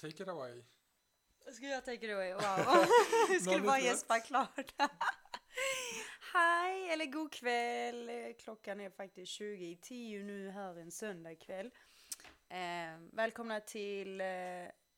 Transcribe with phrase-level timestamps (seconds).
[0.00, 0.62] Take it away.
[1.52, 2.32] Ska jag take it away?
[2.32, 2.42] Wow.
[3.28, 4.74] jag skulle bara gäspa klart.
[6.32, 8.10] Hej, eller god kväll.
[8.38, 11.70] Klockan är faktiskt 20 i 10 nu här en söndag kväll.
[12.48, 12.58] Eh,
[13.12, 14.26] välkomna till eh,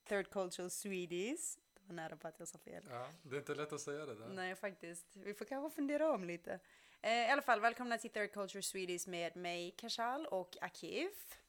[0.08, 1.56] Third Cultural Swedish.
[1.74, 2.84] Det var nära på att jag sa fel.
[2.90, 4.28] Ja, det är inte lätt att säga det där.
[4.28, 5.06] Nej, faktiskt.
[5.16, 6.60] Vi får kanske fundera om lite.
[7.00, 11.41] Eh, I alla fall, välkomna till Third Culture Swedish med mig, Kashal och Akif.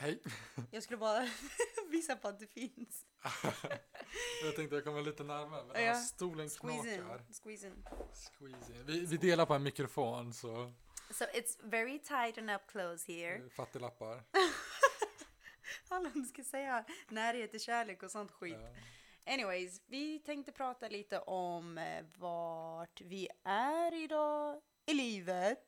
[0.00, 0.22] Hej.
[0.70, 1.28] Jag skulle bara
[1.90, 3.06] visa på att det finns.
[4.44, 5.94] jag tänkte jag kommer lite närmare, men Ja.
[5.94, 7.00] stolen Squeeze in.
[7.00, 7.24] knakar.
[7.42, 7.84] Squeeze in.
[8.38, 8.86] Squeeze in.
[8.86, 10.72] Vi, vi delar på en mikrofon, så
[11.10, 13.50] So it's very tight and up close here.
[13.50, 14.22] fattiglappar.
[15.88, 18.56] Alla ska säga närhet till kärlek och sånt skit.
[19.24, 19.32] Ja.
[19.32, 25.64] Anyways, vi tänkte prata lite om eh, vart vi är idag i livet.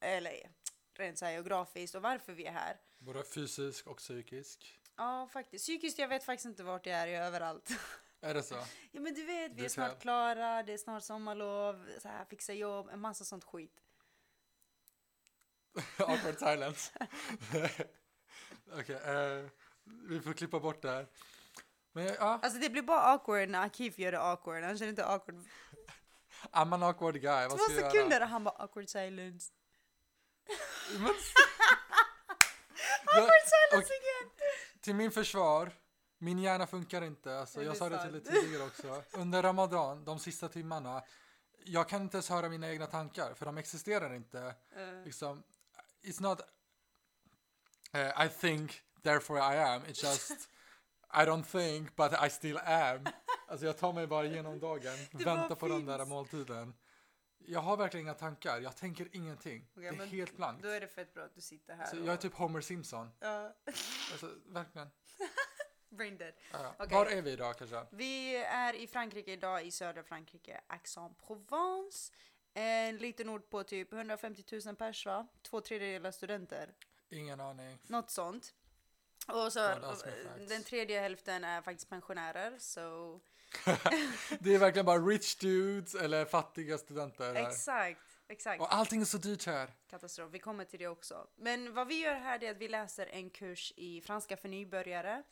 [0.00, 0.50] Eller
[0.94, 2.76] rent så här geografiskt och varför vi är här.
[3.00, 4.80] Både fysisk och psykisk.
[4.96, 5.64] Ja, faktiskt.
[5.64, 7.70] Psykiskt, jag vet faktiskt inte vart jag är, jag är överallt.
[8.20, 8.54] Är det så?
[8.92, 10.00] ja, men du vet, vi Du är snart själv.
[10.00, 13.80] klara, det är snart sommarlov, så här, fixa jobb, en massa sånt skit.
[15.98, 16.92] Awkward silence.
[18.72, 19.44] Okej, eh,
[20.08, 21.06] vi får klippa bort det här.
[21.92, 25.06] Men ja, Alltså det blir bara awkward när Akif gör det awkward, han känner inte
[25.06, 25.44] awkward.
[26.52, 27.48] I'm an awkward guy.
[27.48, 28.24] Vad Två ska jag sekunder göra?
[28.24, 29.52] och han bara awkward silence.
[33.14, 35.70] Silence och- till min försvar,
[36.18, 37.38] min hjärna funkar inte.
[37.38, 39.02] Alltså, jag sa det till dig tidigare också.
[39.12, 41.02] Under Ramadan, de sista timmarna,
[41.64, 44.54] jag kan inte ens höra mina egna tankar, för de existerar inte.
[44.76, 45.42] Eh, Liksom,
[46.02, 46.40] it's not
[47.92, 49.82] eh, I think, therefore I am.
[49.82, 50.30] It's just
[51.12, 53.04] I don't think, but I still am.
[53.48, 56.08] Alltså jag tar mig bara igenom dagen, väntar på den där finns.
[56.08, 56.74] måltiden.
[57.46, 59.66] Jag har verkligen inga tankar, jag tänker ingenting.
[59.76, 60.62] Okej, det är helt blankt.
[60.62, 61.86] Då är det fett bra att du sitter här.
[61.86, 63.10] Så och- jag är typ Homer Simpson.
[63.20, 63.54] Ja,
[64.12, 64.90] Alltså, verkligen.
[65.88, 66.34] brain dead.
[66.52, 66.74] Ja, ja.
[66.78, 66.94] Okej.
[66.98, 67.86] Var är vi idag kanske?
[67.90, 72.12] Vi är i Frankrike idag, i södra Frankrike, Aix-en-Provence.
[72.54, 75.26] En liten ort på typ 150 000 pers va?
[75.42, 76.74] Två tredjedelar studenter.
[77.08, 77.78] Ingen aning.
[77.86, 78.54] Något sånt.
[79.28, 80.48] Och så facts.
[80.48, 82.58] den tredje hälften är faktiskt pensionärer.
[82.58, 83.20] Så
[84.38, 87.48] Det är verkligen bara rich dudes eller fattiga studenter här.
[87.48, 88.60] exakt, exakt.
[88.60, 89.70] Och allting är så dyrt här.
[89.90, 90.30] Katastrof.
[90.32, 91.26] Vi kommer till det också.
[91.36, 95.22] Men vad vi gör här är att vi läser en kurs i franska för nybörjare.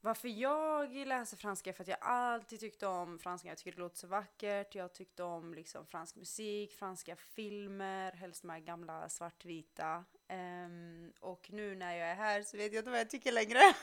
[0.00, 3.48] Varför jag läser franska är för att jag alltid tyckte om franska.
[3.48, 4.74] Jag tycker det låter så vackert.
[4.74, 10.04] Jag tyckte om liksom fransk musik, franska filmer, helst de här gamla svartvita.
[10.28, 13.60] Ehm, och nu när jag är här så vet jag inte vad jag tycker längre.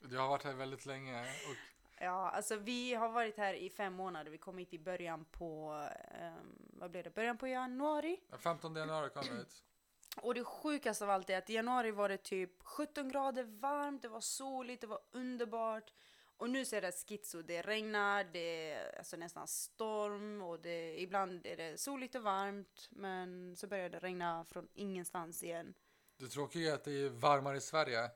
[0.00, 1.56] Du har varit här väldigt länge och
[2.00, 4.30] Ja, alltså vi har varit här i fem månader.
[4.30, 5.72] Vi kom hit i början på,
[6.10, 8.20] ehm, vad blev det, början på januari.
[8.30, 9.62] den 15 januari kom vi hit.
[10.16, 14.02] Och det sjukaste av allt är att i januari var det typ 17 grader varmt,
[14.02, 15.92] det var soligt, det var underbart.
[16.38, 21.46] Och nu ser det schizo, det regnar, det är alltså nästan storm och det, ibland
[21.46, 22.88] är det soligt och varmt.
[22.90, 25.74] Men så börjar det regna från ingenstans igen.
[26.18, 28.10] Det tråkiga är att det är varmare i Sverige.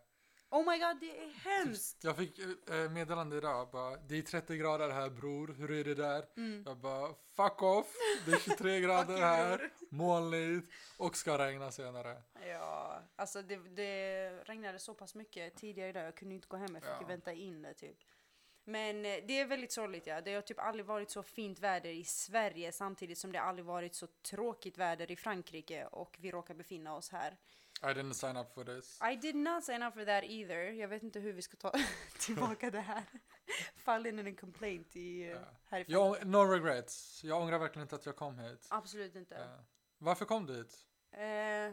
[0.52, 2.04] Oh my god, det är hemskt!
[2.04, 5.94] Jag fick eh, meddelande idag, bara, det är 30 grader här bror, hur är det
[5.94, 6.24] där?
[6.36, 6.62] Mm.
[6.66, 7.94] Jag bara, fuck off,
[8.26, 12.22] det är 23 Fuck grader här, molnigt och ska regna senare.
[12.48, 16.74] Ja, alltså det, det regnade så pass mycket tidigare idag, jag kunde inte gå hem,
[16.74, 17.06] jag fick Ja.
[17.06, 17.96] vänta in det typ.
[18.70, 21.90] Men eh, det är väldigt sorgligt ja, det har typ aldrig varit så fint väder
[21.90, 26.54] i Sverige samtidigt som det aldrig varit så tråkigt väder i Frankrike och vi råkar
[26.54, 27.36] befinna oss här.
[27.82, 29.00] I didn't sign up for this.
[29.12, 31.72] I did not sign up for that either, jag vet inte hur vi ska ta
[32.18, 33.02] tillbaka det här.
[33.76, 35.38] Fall in en complaint i, Ja.
[35.68, 35.92] härifrån.
[35.92, 38.66] Jag, no regrets, jag ångrar verkligen inte att jag kom hit.
[38.70, 39.36] Absolut inte.
[39.36, 39.60] Eh,
[39.98, 40.86] varför kom du hit?
[41.12, 41.72] Eh,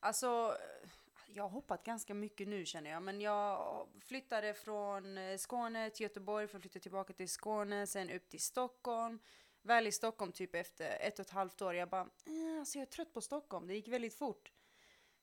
[0.00, 0.88] alltså, eh,
[1.26, 3.02] jag har hoppat ganska mycket nu känner jag.
[3.02, 8.10] Men jag flyttade från eh, Skåne till Göteborg för att flytta tillbaka till Skåne, sen
[8.10, 9.18] upp till Stockholm.
[9.62, 12.82] Väl i Stockholm typ efter ett och ett halvt år, jag bara, eh, alltså jag
[12.82, 14.52] är trött på Stockholm, det gick väldigt fort.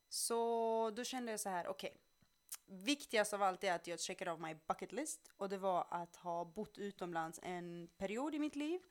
[0.09, 1.97] Så då kände jag så här, okej.
[2.65, 6.15] Viktigast av allt är att jag checkade av my bucket list och det var att
[6.15, 8.81] ha bott utomlands en period i mitt liv.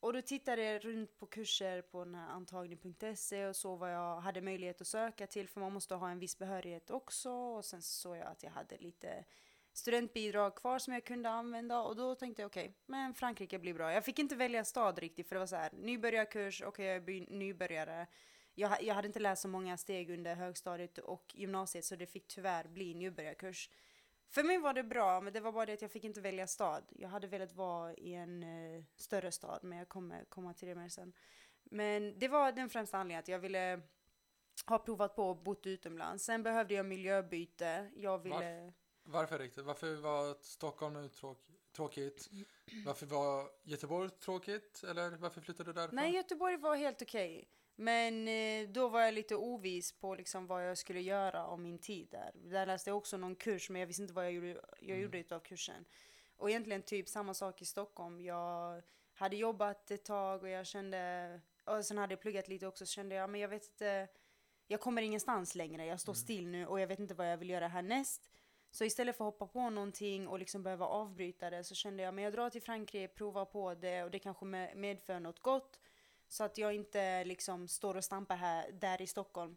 [0.00, 4.20] Och då tittade jag runt på kurser på den här antagning.se och så vad jag
[4.20, 7.82] hade möjlighet att söka till för man måste ha en viss behörighet också och sen
[7.82, 9.24] såg jag att jag hade lite
[9.72, 13.92] studentbidrag kvar som jag kunde använda och då tänkte jag okej, men Frankrike blir bra.
[13.92, 17.30] Jag fick inte välja stad riktigt för det var så här nybörjarkurs, okej jag är
[17.30, 18.06] nybörjare.
[18.54, 22.28] Jag, jag hade inte läst så många steg under högstadiet och gymnasiet så det fick
[22.28, 23.70] tyvärr bli nybörjarkurs.
[24.30, 26.46] För mig var det bra, men det var bara det att jag fick inte välja
[26.46, 26.84] stad.
[26.88, 30.74] Jag hade velat vara i en eh, större stad, men jag kommer komma till det
[30.74, 31.12] mer sen.
[31.64, 33.80] Men det var den främsta anledningen att jag ville
[34.66, 36.24] ha provat på och bott utomlands.
[36.24, 37.90] Sen behövde jag miljöbyte.
[37.96, 38.72] Jag ville...
[39.02, 39.64] Varför riktigt?
[39.64, 41.38] Varför var Stockholm nu tråk,
[41.72, 42.30] tråkigt?
[42.86, 44.84] Varför var Göteborg tråkigt?
[44.88, 45.96] Eller varför flyttade du därifrån?
[45.96, 47.48] Nej, Göteborg var helt okej.
[47.80, 51.78] Men eh, då var jag lite ovis på liksom vad jag skulle göra om min
[51.78, 52.30] tid där.
[52.34, 54.48] Där läste jag också någon kurs, men jag visste inte vad jag gjorde,
[54.80, 55.00] jag Mm.
[55.02, 55.84] gjorde utav kursen.
[56.36, 58.20] Och egentligen typ samma sak i Stockholm.
[58.20, 58.82] Jag
[59.14, 62.92] hade jobbat ett tag och jag kände, och sen hade jag pluggat lite också, så
[62.92, 64.08] kände jag, men jag vet inte,
[64.66, 67.50] jag kommer ingenstans längre, jag står still nu och jag vet inte vad jag vill
[67.50, 68.30] göra härnäst.
[68.70, 72.14] Så istället för att hoppa på någonting och liksom behöva avbryta det så kände jag,
[72.14, 75.80] men jag drar till Frankrike, provar på det och det kanske med- medför något gott.
[76.30, 79.56] Så att jag inte liksom står och stampar här, där i Stockholm.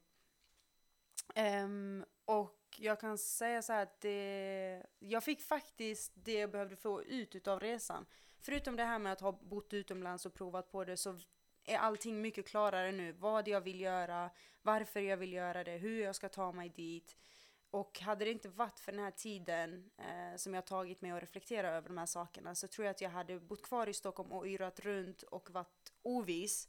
[1.35, 6.75] Um, och jag kan säga så här att det, jag fick faktiskt det jag behövde
[6.75, 8.05] få ut utav resan.
[8.39, 11.19] Förutom det här med att ha bott utomlands och provat på det så
[11.65, 13.11] är allting mycket klarare nu.
[13.11, 14.29] Vad jag vill göra,
[14.61, 17.15] varför jag vill göra det, hur jag ska ta mig dit.
[17.73, 21.21] Och hade det inte varit för den här tiden eh, som jag tagit mig att
[21.21, 24.31] reflektera över de här sakerna så tror jag att jag hade bott kvar i Stockholm
[24.31, 26.67] och yrat runt och varit ovis.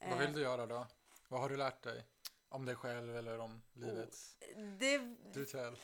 [0.00, 0.86] Vad Eh, vill du göra då?
[1.28, 2.04] Vad har du lärt dig?
[2.48, 4.14] Om dig själv eller om livet?
[4.78, 4.98] det,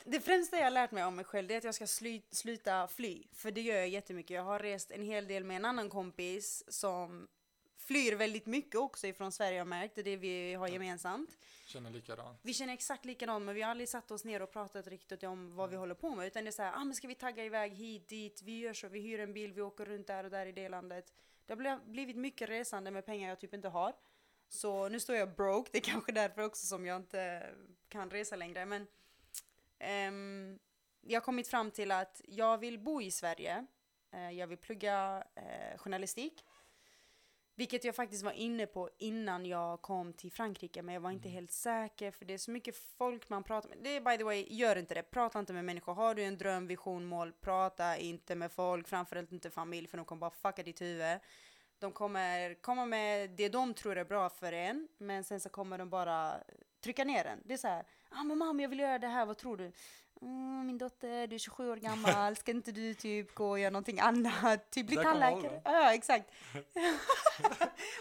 [0.05, 2.87] det främsta jag har lärt mig om mig själv är att jag ska sly, sluta
[2.87, 3.23] fly.
[3.33, 4.35] För det gör jag jättemycket.
[4.35, 7.27] Jag har rest en hel del med en annan kompis som
[7.85, 9.95] flyr väldigt mycket också ifrån Sverige har märkt.
[9.95, 11.37] Det är det vi har gemensamt.
[11.65, 12.39] Känner likadant.
[12.41, 15.55] Vi känner exakt likadant men vi har aldrig satt oss ner och pratat riktigt om
[15.55, 16.27] vad vi håller på med.
[16.27, 18.73] Utan det är så här, ah, men ska vi tagga iväg hit, dit, vi gör
[18.73, 21.13] så, vi hyr en bil, vi åker runt där och där i det landet.
[21.45, 23.93] Det har bli- blivit mycket resande med pengar jag typ inte har.
[24.47, 27.49] Så nu står jag broke, det är kanske därför också som jag inte
[27.89, 28.65] kan resa längre.
[28.65, 28.87] Men
[29.79, 30.59] ehm,
[31.01, 33.65] jag har kommit fram till att jag vill bo i Sverige.
[34.11, 36.45] Eh, jag vill plugga eh, journalistik.
[37.55, 41.29] Vilket jag faktiskt var inne på innan jag kom till Frankrike, men jag var inte
[41.29, 43.77] helt säker för det är så mycket folk man pratar med.
[43.81, 45.03] Det är by the way, gör inte det.
[45.03, 45.93] Prata inte med människor.
[45.93, 50.05] Har du en dröm, vision, mål, prata inte med folk, framförallt inte familj, för de
[50.05, 51.19] kommer bara fucka ditt huvud.
[51.79, 55.77] De kommer komma med det de tror är bra för en, men sen så kommer
[55.77, 56.33] de bara
[56.83, 57.39] trycka ner en.
[57.45, 59.71] Det är så här, ah, men mamma jag vill göra det här, vad tror du?
[60.21, 63.69] Mm, min dotter, du är 27 år gammal, ska inte du typ gå och göra
[63.69, 64.71] någonting annat?
[64.71, 65.61] Typ bli tandläkare?
[65.65, 66.29] Ja, exakt.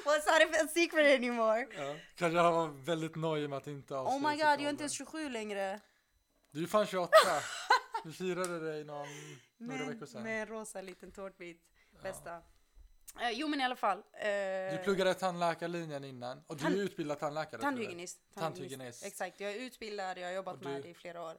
[0.05, 1.67] it's not a secret anymore.
[1.77, 1.97] Ja.
[2.15, 4.83] Kanske han var väldigt nöjd med att inte Oh avslöja my god, jag är inte
[4.83, 5.81] ens 27 längre.
[6.51, 7.11] Du är fan 28.
[8.05, 9.09] Vi firade dig någon,
[9.59, 10.23] några veckor sedan.
[10.23, 11.63] med en rosa liten tårtbit.
[12.03, 12.37] Bästa.
[13.21, 13.99] Eh, jo men i alla fall.
[13.99, 17.61] eh, Du pluggade tandläkarlinjen innan och du är utbildad tandläkare.
[17.61, 18.19] Tandhygienist.
[18.35, 19.05] Tandhygienist.
[19.05, 21.37] Exakt, jag är utbildad, jag har jobbat Och med du- det i flera år.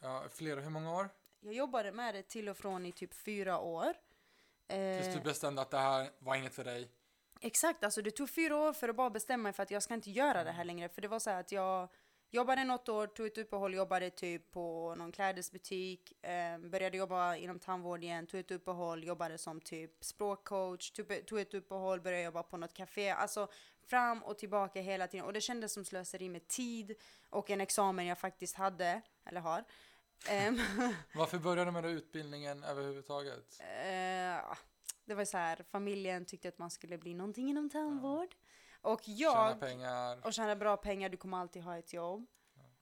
[0.00, 1.08] Ja, flera, hur många år?
[1.40, 3.94] Jag jobbade med det till och från i typ fyra år.
[4.68, 6.90] Eh, Tills du bestämde att det här var inget för dig.
[7.40, 9.94] Exakt, alltså det tog fyra år för att bara bestämma mig för att jag ska
[9.94, 10.88] inte göra det här längre.
[10.88, 11.88] För det var så här att jag
[12.30, 17.58] jobbade något år, tog ett uppehåll, jobbade typ på någon klädesbutik, eh, började jobba inom
[17.58, 22.42] tandvård igen, tog ett uppehåll, jobbade som typ språkcoach, tog, tog ett uppehåll, började jobba
[22.42, 23.10] på något café.
[23.10, 23.48] Alltså
[23.86, 25.26] fram och tillbaka hela tiden.
[25.26, 26.94] Och det kändes som slöseri med tid
[27.30, 29.64] och en examen jag faktiskt hade, eller har.
[30.28, 30.60] Ehm,
[31.14, 33.60] Varför började du med utbildningen överhuvudtaget?
[33.60, 34.56] Eh,
[35.04, 38.34] det var så här, familjen tyckte att man skulle bli någonting inom tandvård.
[38.82, 40.26] Och Tjäna jag, pengar.
[40.26, 42.26] och tjäna bra pengar, du kommer alltid ha ett jobb.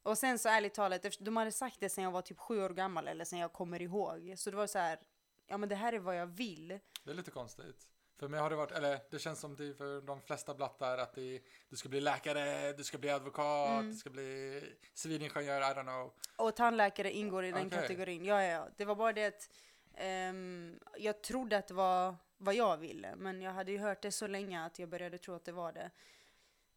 [0.03, 2.71] Och sen så ärligt talat, de hade sagt det sen jag var typ sju år
[2.71, 4.35] gammal eller sen jag kommer ihåg.
[4.37, 4.99] Så det var så här,
[5.47, 6.69] ja men det här är vad jag vill.
[7.05, 7.89] Det är lite konstigt.
[8.19, 11.15] För mig har det varit, eller det känns som det för de flesta blattar att
[11.15, 13.91] det, du ska bli läkare, du ska bli advokat, Mm.
[13.91, 14.63] du ska bli
[14.95, 16.13] civilingenjör, I don't know.
[16.37, 17.79] Och tandläkare ingår i den Okej.
[17.81, 18.25] kategorin.
[18.25, 18.69] Ja, ja, ja.
[18.77, 19.51] Det var bara det att
[19.95, 23.17] ehm, jag trodde att det var vad jag ville.
[23.17, 25.73] Men jag hade ju hört det så länge att jag började tro att det var
[25.73, 25.91] det.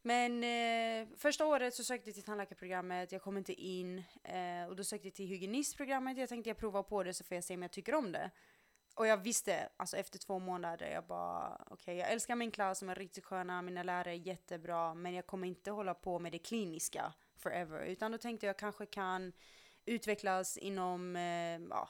[0.04, 4.02] Men eh, första året så sökte jag till tandläkarprogrammet, jag kom inte in.
[4.24, 6.18] Eh, och då sökte jag till hygienistprogrammet.
[6.18, 8.30] Jag tänkte jag provar på det så får jag se om jag tycker om det.
[8.94, 12.88] Och jag visste, alltså efter två månader, jag bara okej, jag älskar min klass, de
[12.88, 16.38] är riktigt sköna, mina lärare är jättebra, men jag kommer inte hålla på med det
[16.38, 17.84] kliniska forever.
[17.84, 19.32] Utan då tänkte jag kanske kan
[19.84, 21.88] utvecklas inom eh, ja,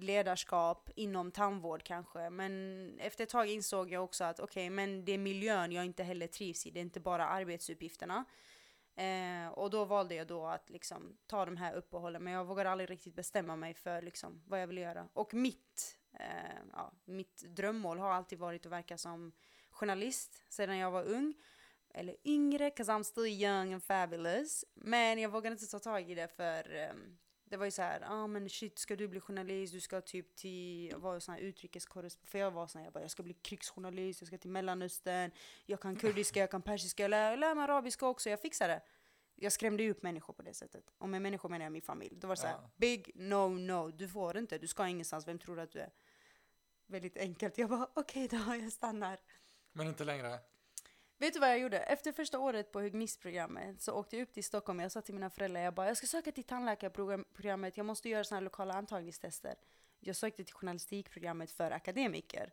[0.00, 2.30] ledarskap, inom tandvård kanske.
[2.30, 6.02] Men efter ett tag insåg jag också att okej, men det är miljön jag inte
[6.02, 8.24] heller trivs i, det är inte bara arbetsuppgifterna.
[8.96, 12.70] Eh, och då valde jag då att liksom ta de här uppehållen, men jag vågade
[12.70, 15.08] aldrig riktigt bestämma mig för liksom vad jag ville göra.
[15.12, 19.32] Och mitt, eh, ja, mitt drömmål har alltid varit att verka som
[19.70, 21.34] journalist sedan jag var ung.
[21.94, 24.64] Eller yngre, 'cause I'm still young and fabulous.
[24.74, 28.00] Men jag vågade inte ta tag i det för ehm, det var ju så här,
[28.00, 31.40] ja ah, men shit ska du bli journalist, du ska typ till, vara sån här
[31.40, 34.50] utrikeskorrespondent, för jag var sån här, jag bara jag ska bli krigsjournalist, jag ska till
[34.50, 35.30] mellanöstern,
[35.66, 38.68] jag kan kurdiska, jag kan persiska, jag lär, jag lär mig arabiska också, jag fixar
[38.68, 38.82] det.
[39.42, 40.90] jag skrämde ju upp människor på det sättet.
[40.98, 42.16] Och med människor menar jag min familj.
[42.16, 42.70] Då var det så här, Ja.
[42.76, 45.90] big no no, du får inte, du ska ingenstans, vem tror du att du är?
[46.90, 47.58] Väldigt enkelt.
[47.58, 49.18] Jag bara, okej då, jag stannar.
[49.72, 50.38] Men inte längre.
[51.18, 51.78] Vet du vad jag gjorde?
[51.78, 54.80] Efter första året på humanistprogrammet så åkte jag upp till Stockholm.
[54.80, 58.24] Jag sa till mina föräldrar, jag bara, jag ska söka till tandläkarprogrammet, jag måste göra
[58.24, 59.54] såna här lokala antagningstester.
[60.00, 62.52] Jag sökte till journalistikprogrammet för akademiker.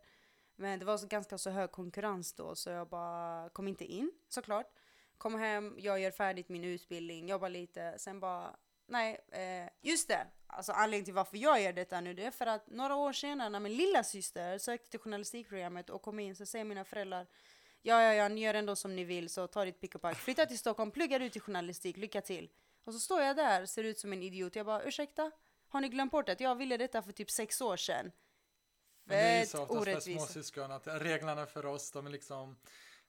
[0.56, 4.12] Men det var så ganska så hög konkurrens då, så jag bara kom inte in,
[4.28, 4.66] såklart.
[5.18, 8.56] Kom hem, jag gör färdigt min utbildning, jobbar lite, sen bara,
[8.88, 10.26] nej, eh, just det.
[10.46, 13.48] Alltså anledningen till varför jag gör detta nu, det är för att några år senare
[13.48, 17.26] när min lilla syster sökte till journalistikprogrammet och kom in så säger mina föräldrar,
[17.82, 20.16] ja, ja, ja, ni gör ändå som ni vill, så ta ditt pick och pack.
[20.16, 22.50] Flytta till Stockholm, plugga ut till journalistik, lycka till.
[22.84, 24.56] Och så står jag där, ser ut som en idiot.
[24.56, 25.30] Jag bara, ursäkta?
[25.68, 28.12] Har ni glömt bort att jag ville detta för typ sex år sedan?
[29.04, 30.26] Men det är Fett så orättvist.
[30.26, 32.56] småsyskon att reglerna för oss, de är liksom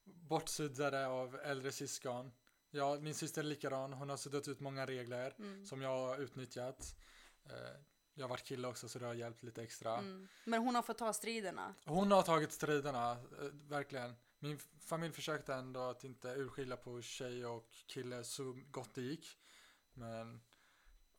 [0.04, 2.32] bortsuddade av äldre syskon.
[2.72, 5.66] Ja, min syster är likadan, hon har suddat ut många regler Mm.
[5.66, 6.96] som jag har utnyttjat.
[7.46, 7.52] Eh,
[8.14, 9.98] Jag har varit kille också så det har hjälpt lite extra.
[9.98, 10.28] Mm.
[10.46, 11.76] Men hon har fått ta striderna.
[11.86, 14.16] Hon har tagit striderna, eh, verkligen.
[14.40, 19.38] Min familj försökte ändå att inte urskilja på tjej och kille så gott det gick.
[19.94, 20.42] Men,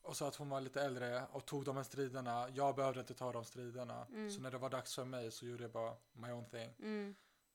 [0.03, 2.49] och så att hon var lite äldre och tog de här striderna.
[2.55, 4.07] Jag behövde inte ta de striderna.
[4.07, 4.31] Mm.
[4.31, 6.75] Så när det var dags för mig så gjorde jag bara my own thing.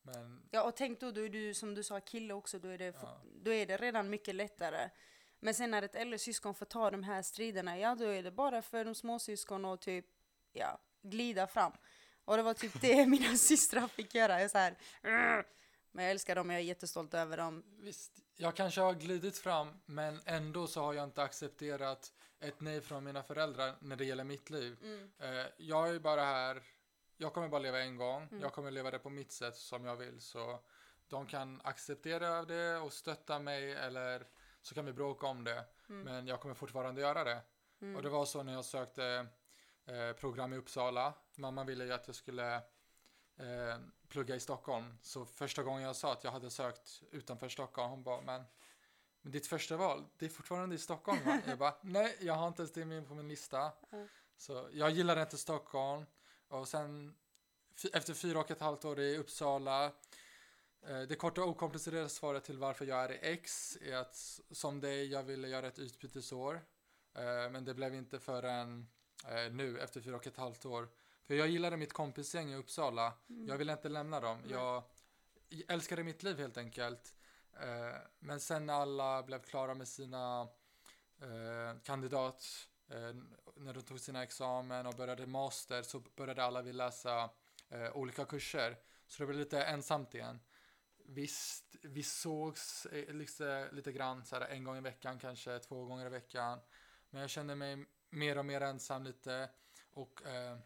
[0.06, 2.78] Men Ja, och tänk då, då är du som du sa kille också, då är,
[2.78, 3.22] det, Ja.
[3.42, 4.90] då är det redan mycket lättare.
[5.40, 8.32] Men sen när ett äldre syskon får ta de här striderna, ja då är det
[8.32, 10.06] bara för de små syskon att typ,
[10.54, 11.72] ja, glida fram.
[12.26, 14.42] Och det var typ det mina systrar fick göra.
[14.42, 14.76] Jag så här,
[15.92, 17.64] men jag älskar dem, jag är jättestolt över dem.
[17.80, 22.82] visst, jag kanske har glidit fram men ändå så har jag inte accepterat ett nej
[22.82, 24.78] från mina föräldrar när det gäller mitt liv.
[24.82, 25.12] Mm.
[25.20, 26.64] Eh, jag är bara här,
[27.18, 28.42] jag kommer bara leva en gång, Mm.
[28.42, 30.60] jag kommer leva det på mitt sätt som jag vill så
[31.08, 34.28] de kan acceptera det och stötta mig eller
[34.62, 35.66] så kan vi bråka om det.
[35.90, 36.02] Mm.
[36.02, 37.42] Men jag kommer fortfarande göra det.
[37.82, 37.96] Mm.
[37.96, 39.28] Och det var så när jag sökte
[39.86, 41.14] eh, program i Uppsala.
[41.36, 42.56] Mamma ville ju att jag skulle
[43.38, 44.98] eh, plugga i Stockholm.
[45.02, 48.44] Så första gången jag sa att jag hade sökt utanför Stockholm, hon bara, men,
[49.22, 51.40] men ditt första val, det är fortfarande i Stockholm va?
[51.48, 53.72] Jag bara, nej, jag har inte ens det med på min lista.
[54.38, 56.06] Så jag gillade inte Stockholm.
[56.48, 57.16] Och sen
[57.94, 59.86] efter fyra och ett halvt år i Uppsala
[60.88, 64.82] eh, det korta och okomplicerade svaret till varför jag är i X är att som
[64.82, 66.56] dig, jag ville göra ett utbytesår.
[67.16, 68.88] Eh, Men det blev inte förrän
[69.28, 70.90] eh, nu efter fyra och ett halvt år.
[71.28, 73.14] För jag gillade mitt kompisgäng i Uppsala.
[73.30, 73.48] Mm.
[73.48, 74.42] Jag ville inte lämna dem.
[74.42, 74.52] Nej.
[74.52, 74.84] Jag
[75.68, 77.16] älskade mitt liv helt enkelt.
[78.20, 80.48] Men sen när alla blev klara med sina
[81.84, 82.46] kandidat,
[82.88, 83.16] Eh,
[83.56, 87.30] när de tog sina examen och började master så började alla vilja läsa
[87.70, 88.78] eh, olika kurser.
[89.08, 90.40] Så det blev lite ensamt igen.
[90.98, 95.86] Visst, vi sågs eh, lite, lite grann så här, en gång i veckan, kanske två
[95.86, 96.60] gånger i veckan.
[97.10, 99.50] Men jag kände mig mer och mer ensam lite.
[99.94, 100.58] Och eh,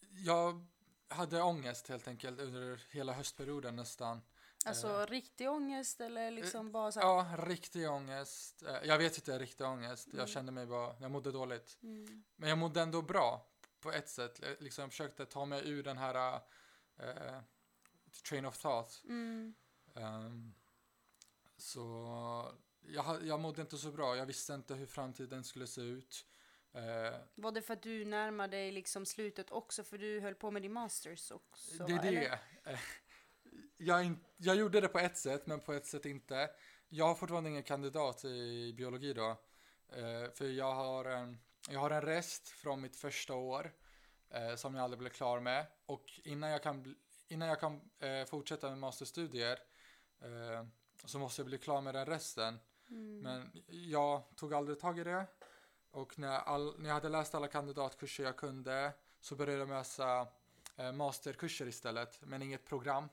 [0.00, 0.66] jag
[1.08, 4.20] hade ångest helt enkelt under hela höstperioden nästan.
[4.66, 5.06] Alltså Eh.
[5.06, 8.62] riktig ångest eller liksom bara så här, Ja, riktig ångest.
[8.62, 10.06] Eh, Jag vet inte riktig ångest.
[10.06, 10.18] Mm.
[10.18, 11.78] Jag kände mig bara, jag mådde dåligt.
[11.82, 12.24] mm.
[12.36, 13.46] Men jag mådde ändå bra
[13.80, 14.42] på ett sätt.
[14.42, 16.40] Eh, Liksom jag försökte ta mig ur den här
[16.96, 17.40] eh,
[18.28, 19.02] train of thought.
[19.04, 19.54] Mm.
[19.94, 20.54] Ehm,
[21.56, 24.16] så jag, jag mådde inte så bra.
[24.16, 26.26] Jag visste inte hur framtiden skulle se ut.
[26.72, 30.50] Eh, Var det för att du närmade dig liksom slutet också för du höll på
[30.50, 31.84] med din masters också?
[31.86, 32.38] det är det.
[33.76, 36.50] Jag, in, jag gjorde det på ett sätt, men på ett sätt inte.
[36.88, 39.36] Jag har fortfarande ingen kandidat i biologi då.
[39.88, 41.38] Eh, för jag har, en,
[41.70, 43.72] jag har en rest från mitt första år
[44.30, 45.66] eh, som jag aldrig blev klar med.
[45.86, 46.94] Och innan jag kan,
[47.28, 49.58] innan jag kan eh, fortsätta med masterstudier
[50.20, 50.66] eh,
[51.04, 52.58] så måste jag bli klar med den resten.
[52.90, 53.20] Mm.
[53.20, 55.26] Men jag tog aldrig tag i det.
[55.90, 60.28] Och när, all, när jag hade läst alla kandidatkurser jag kunde så började jag läsa
[60.76, 63.08] eh, masterkurser istället, men inget program.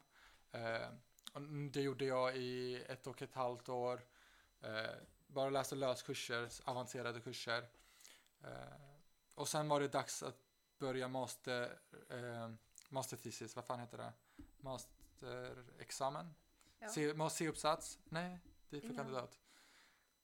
[0.51, 0.89] Eh,
[1.71, 4.01] det gjorde jag i ett och ett halvt år.
[4.61, 4.85] Eh,
[5.27, 7.69] bara läste löskurser, avancerade kurser.
[8.43, 8.49] Eh,
[9.33, 10.37] och sen var det dags att
[10.77, 12.51] börja master, eh,
[12.89, 14.13] masterthesis, vad fan heter det?
[14.57, 16.33] Masterexamen?
[16.79, 17.29] Ja.
[17.29, 17.99] C-uppsats?
[18.05, 18.39] Nej,
[18.69, 19.39] det är för kandidat.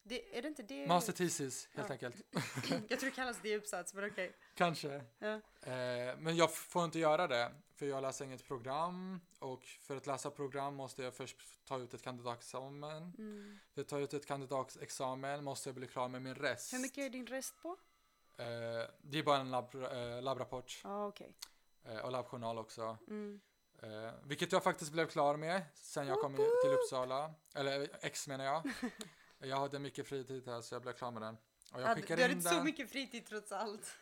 [0.04, 0.88] Det, är det inte det?
[0.88, 1.94] Masterthesis, helt Ja.
[1.94, 2.16] enkelt.
[2.90, 4.36] jag tror det kallas det i uppsats, men okej.
[4.54, 5.02] Kanske.
[5.20, 5.34] Ja.
[5.62, 9.22] Eh, men jag får inte göra det, för jag läser inget program.
[9.40, 13.14] Och för att läsa program måste jag först ta ut ett kandidatexamen.
[13.18, 13.60] Mm.
[13.74, 16.74] För att ta ut ett kandidatexamen måste jag bli klar med min rest.
[16.74, 17.78] Hur mycket är din rest på?
[18.38, 18.46] Eh,
[19.02, 21.36] det är bara en lab, eh, labbrapport Ja, okej.
[21.84, 22.98] eh, och labbjournal också.
[23.08, 23.42] Mm.
[23.82, 27.34] Eh, vilket jag faktiskt blev klar med sen jag kom till Uppsala.
[27.56, 28.64] Eller X menar jag.
[29.46, 31.38] Jag hade mycket fritid här så jag blev klar med den.
[31.74, 32.64] Och jag Ja, skickade du in inte så den.
[32.66, 33.96] mycket fritid trots allt.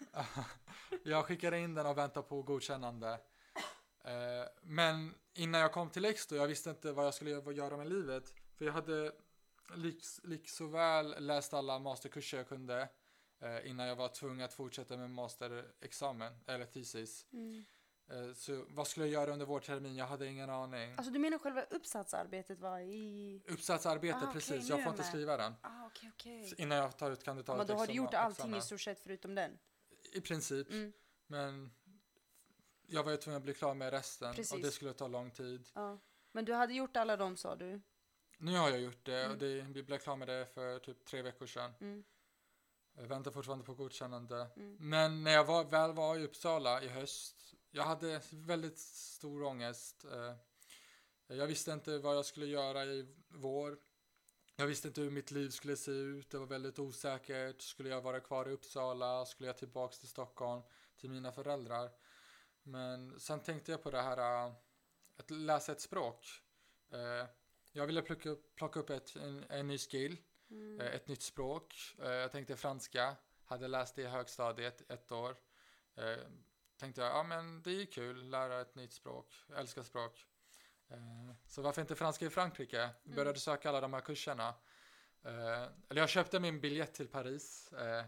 [1.03, 3.19] jag skickade in den och väntade på godkännande.
[4.03, 7.51] Eh, men innan jag kom till X då, jag visste inte vad jag skulle gö-
[7.51, 8.33] göra med livet.
[8.57, 9.11] För jag hade
[9.75, 12.89] lik, lik så väl läst alla masterkurser jag kunde
[13.39, 17.25] eh, innan jag var tvungen att fortsätta med masterexamen, eller thesis.
[17.33, 17.63] Mm.
[18.11, 19.95] Eh, så vad skulle jag göra under vårtermin?
[19.95, 20.95] Jag hade ingen aning.
[20.97, 23.41] Alltså du menar själva uppsatsarbetet var i...
[23.47, 24.49] Uppsatsarbete, Ah, precis.
[24.49, 25.55] nu Jag får jag inte skriva den.
[25.61, 26.47] Ah, okej.
[26.47, 27.57] Så Innan jag tar ut kandidat.
[27.57, 29.59] Men då har du gjort allting i stort sett förutom den.
[30.13, 30.69] I princip.
[30.69, 30.93] Mm.
[31.27, 31.71] Men
[32.87, 34.29] jag var ju tvungen att bli klar med resten.
[34.29, 34.61] Och Precis.
[34.61, 35.69] det skulle ta lång tid.
[35.73, 35.97] Ja.
[36.31, 37.81] Men du hade gjort alla dem sa du?
[38.37, 39.31] Nu har jag gjort det Mm.
[39.31, 41.73] och det, vi blev klara med det för typ tre veckor sedan.
[41.81, 42.03] Mm.
[42.93, 44.47] Jag väntar fortfarande på godkännande.
[44.55, 44.77] Mm.
[44.79, 50.05] Men när jag var, väl var i Uppsala i höst, jag hade väldigt stor ångest.
[50.05, 50.35] Eh,
[51.27, 53.77] Jag visste inte vad jag skulle göra i vår.
[54.55, 56.29] Jag visste inte hur mitt liv skulle se ut.
[56.29, 57.61] Det var väldigt osäkert.
[57.61, 59.25] Skulle jag vara kvar i Uppsala?
[59.25, 60.61] Skulle jag tillbaks till Stockholm?
[60.97, 61.91] Till mina föräldrar?
[62.63, 64.53] Men sen tänkte jag på det här äh,
[65.17, 66.25] att läsa ett språk.
[66.91, 67.25] Eh,
[67.71, 70.17] Jag ville plocka upp, ett, en, en ny skill.
[70.49, 70.81] Mm.
[70.81, 71.95] Eh, ett nytt språk.
[71.99, 73.15] Eh, jag tänkte franska.
[73.45, 75.35] Hade läst det i högstadiet ett år.
[76.81, 79.43] Tänkte jag, ja men det är kul, lära ett nytt språk.
[79.49, 80.25] Jag älskar språk.
[80.89, 80.97] Eh,
[81.47, 82.89] så varför inte franska i Frankrike?
[83.03, 84.47] Jag började söka alla de här kurserna.
[85.23, 87.73] Eh, eller jag köpte min biljett till Paris.
[87.73, 88.05] Eh,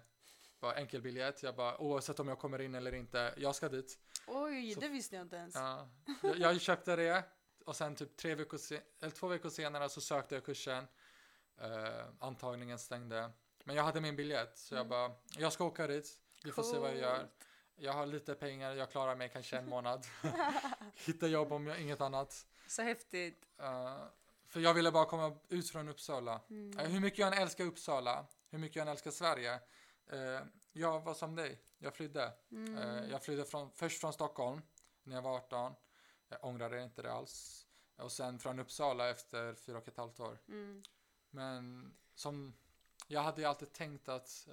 [0.60, 1.44] bara enkel biljett.
[1.44, 4.00] Jag bara, oavsett om jag kommer in eller inte, jag ska dit.
[4.28, 5.56] Oj, Så- det visste jag inte ens.
[5.56, 5.90] Ja,
[6.22, 7.24] jag, jag köpte det
[7.66, 8.60] och sen typ tre veckor
[9.02, 10.88] eller två veckor senare så sökte jag kursen.
[12.20, 13.32] Antagningen stängde.
[13.64, 14.90] Men jag hade min biljett så jag Mm.
[14.90, 16.20] bara, jag ska åka dit.
[16.44, 17.28] Vi får se vad jag gör.
[17.76, 20.06] Jag har lite pengar, jag klarar mig kanske en månad.
[20.96, 22.48] Hitta jobb om jag inget annat.
[22.68, 23.46] Så häftigt.
[23.58, 23.98] Eh,
[24.48, 26.42] för jag ville bara komma ut från Uppsala.
[26.50, 26.80] Mm.
[26.80, 29.54] Eh, hur mycket jag än älskar Uppsala, hur mycket jag än älskar Sverige.
[30.08, 32.34] eh, jag var som dig, jag flydde.
[32.52, 33.10] Mm.
[33.10, 34.62] Jag flydde från, först från Stockholm
[35.04, 35.74] när jag var 18.
[36.30, 37.66] Jag ångrade inte det alls.
[37.96, 40.40] Och sen från Uppsala efter fyra och ett halvt år.
[40.48, 40.84] Mm.
[41.30, 42.54] Men som,
[43.08, 44.48] jag hade ju alltid tänkt att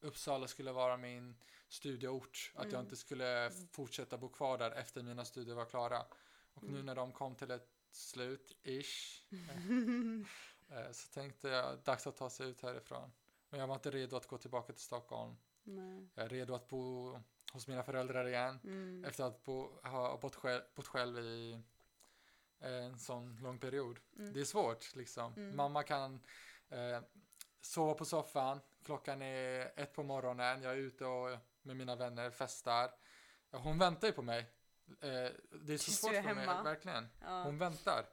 [0.00, 1.36] Uppsala skulle vara min
[1.68, 2.52] studieort.
[2.54, 2.84] Att jag Mm.
[2.84, 6.06] inte skulle fortsätta bo kvar där efter mina studier var klara.
[6.54, 6.86] Och nu Mm.
[6.86, 9.22] när de kom till ett slut, ish,
[10.68, 13.12] eh, så tänkte jag dags att ta sig ut härifrån.
[13.48, 15.36] Men jag var inte redo att gå tillbaka till Stockholm.
[15.62, 16.08] Nej.
[16.14, 17.12] Jag är redo att bo
[17.52, 18.58] hos mina föräldrar igen.
[18.64, 19.04] Mm.
[19.04, 21.62] Efter att bo, ha bott själv, bott själv i
[22.58, 23.98] en sån lång period.
[24.18, 24.32] Mm.
[24.32, 25.32] Det är svårt liksom.
[25.34, 25.56] Mm.
[25.56, 26.20] Mamma kan
[26.68, 27.00] eh,
[27.60, 28.60] sova på soffan.
[28.86, 30.62] Klockan är ett på morgonen.
[30.62, 32.90] Jag är ute och med mina vänner festar.
[33.50, 34.40] Hon väntar ju på mig.
[35.00, 35.08] Eh,
[35.60, 36.62] det är så svårt för mig, hemma.
[36.62, 37.08] verkligen.
[37.22, 37.42] Ja.
[37.42, 38.06] Hon väntar.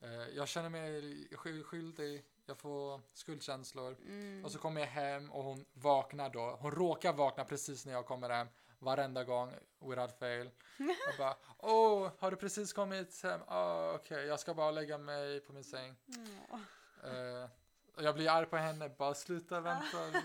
[0.00, 2.24] Eh, jag känner mig sky- skyldig.
[2.46, 3.96] Jag får skuldkänslor.
[4.06, 4.44] Mm.
[4.44, 6.58] Och så kommer jag hem och hon vaknar då.
[6.60, 8.46] Hon råkar vakna precis när jag kommer hem.
[8.78, 10.46] Varenda gång, without fail.
[10.78, 13.40] Och bara, åh, har du precis kommit hem?
[13.46, 15.96] Ah, Okej, jag ska bara lägga mig på min säng.
[16.50, 16.58] Ja.
[17.08, 17.48] Eh,
[17.96, 20.20] jag blir arg på henne, bara sluta vänta lite.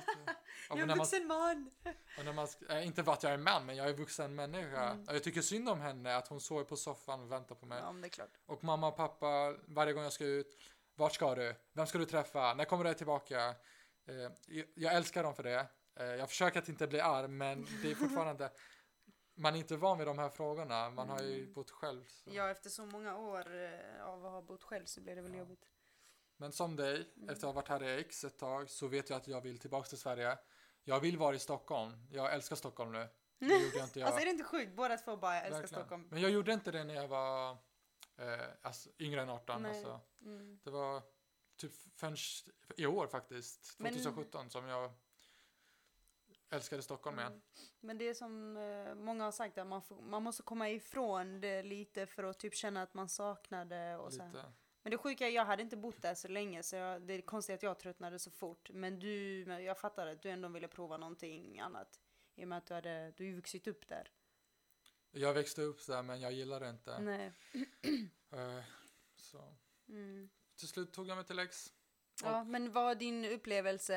[0.69, 1.71] Och Jag är vuxen man.
[2.17, 4.89] och när man, eh, inte för att jag är man, men jag är vuxen människa.
[4.89, 5.07] Mm.
[5.07, 7.79] Och jag tycker synd om henne, att hon sover på soffan och väntar på mig.
[7.85, 8.31] Ja, det är klart.
[8.45, 10.57] Och mamma och pappa, varje gång jag ska ut,
[10.95, 11.55] vart ska du?
[11.73, 12.53] Vem ska du träffa?
[12.53, 13.55] När kommer du tillbaka?
[14.07, 14.15] Eh,
[14.47, 15.67] jag, jag älskar dem för det.
[15.95, 18.51] Eh, jag försöker att inte bli arg, men det är fortfarande,
[19.35, 20.89] man är inte van vid de här frågorna.
[20.89, 21.53] Man har ju Mm.
[21.53, 22.03] bott själv.
[22.07, 22.29] Så.
[22.33, 25.31] Ja, efter så många år eh, av att ha bott själv så blir det väl
[25.33, 25.39] Ja.
[25.39, 25.65] jobbigt.
[26.37, 27.29] Men som dig, Mm.
[27.29, 29.59] efter att ha varit här i X ett tag, så vet jag att jag vill
[29.59, 30.37] tillbaka till Sverige.
[30.83, 32.07] Jag vill vara i Stockholm.
[32.11, 33.07] Jag älskar Stockholm nu.
[33.39, 34.07] Det gjorde inte jag.
[34.07, 34.75] Alltså är det inte sjukt?
[34.75, 35.67] Båda två bara älskar Verkligen.
[35.83, 36.07] Stockholm.
[36.11, 37.51] Men jag gjorde inte det när jag var
[38.17, 39.61] eh, alltså, yngre än 18.
[39.61, 39.71] Nej.
[39.71, 39.99] Alltså.
[40.21, 40.59] Mm.
[40.63, 41.01] Det var
[41.57, 42.15] typ förrän
[42.77, 44.91] i år faktiskt, Men- 2017, som jag
[46.49, 47.31] älskade Stockholm igen.
[47.31, 47.43] Mm.
[47.79, 51.41] Men det är som eh, många har sagt, att man, får, man måste komma ifrån
[51.41, 53.97] det lite för att typ känna att man saknar det.
[53.97, 54.23] Och så.
[54.23, 54.51] här.
[54.85, 57.21] Men det sjuka är, jag hade inte bott där så länge så jag, det är
[57.21, 58.69] konstigt att jag tröttnade så fort.
[58.73, 61.99] Men du, jag fattar att du ändå ville prova någonting annat.
[62.35, 64.11] I och med att du hade, du vuxit upp där.
[65.11, 66.99] Jag växte upp där men jag gillade det inte.
[66.99, 67.31] Nej.
[68.31, 68.63] Eh,
[69.15, 69.55] så.
[69.89, 70.29] Mm.
[70.55, 71.73] Till slut tog jag mig till Lex.
[72.23, 73.93] Ja, men vad har din upplevelse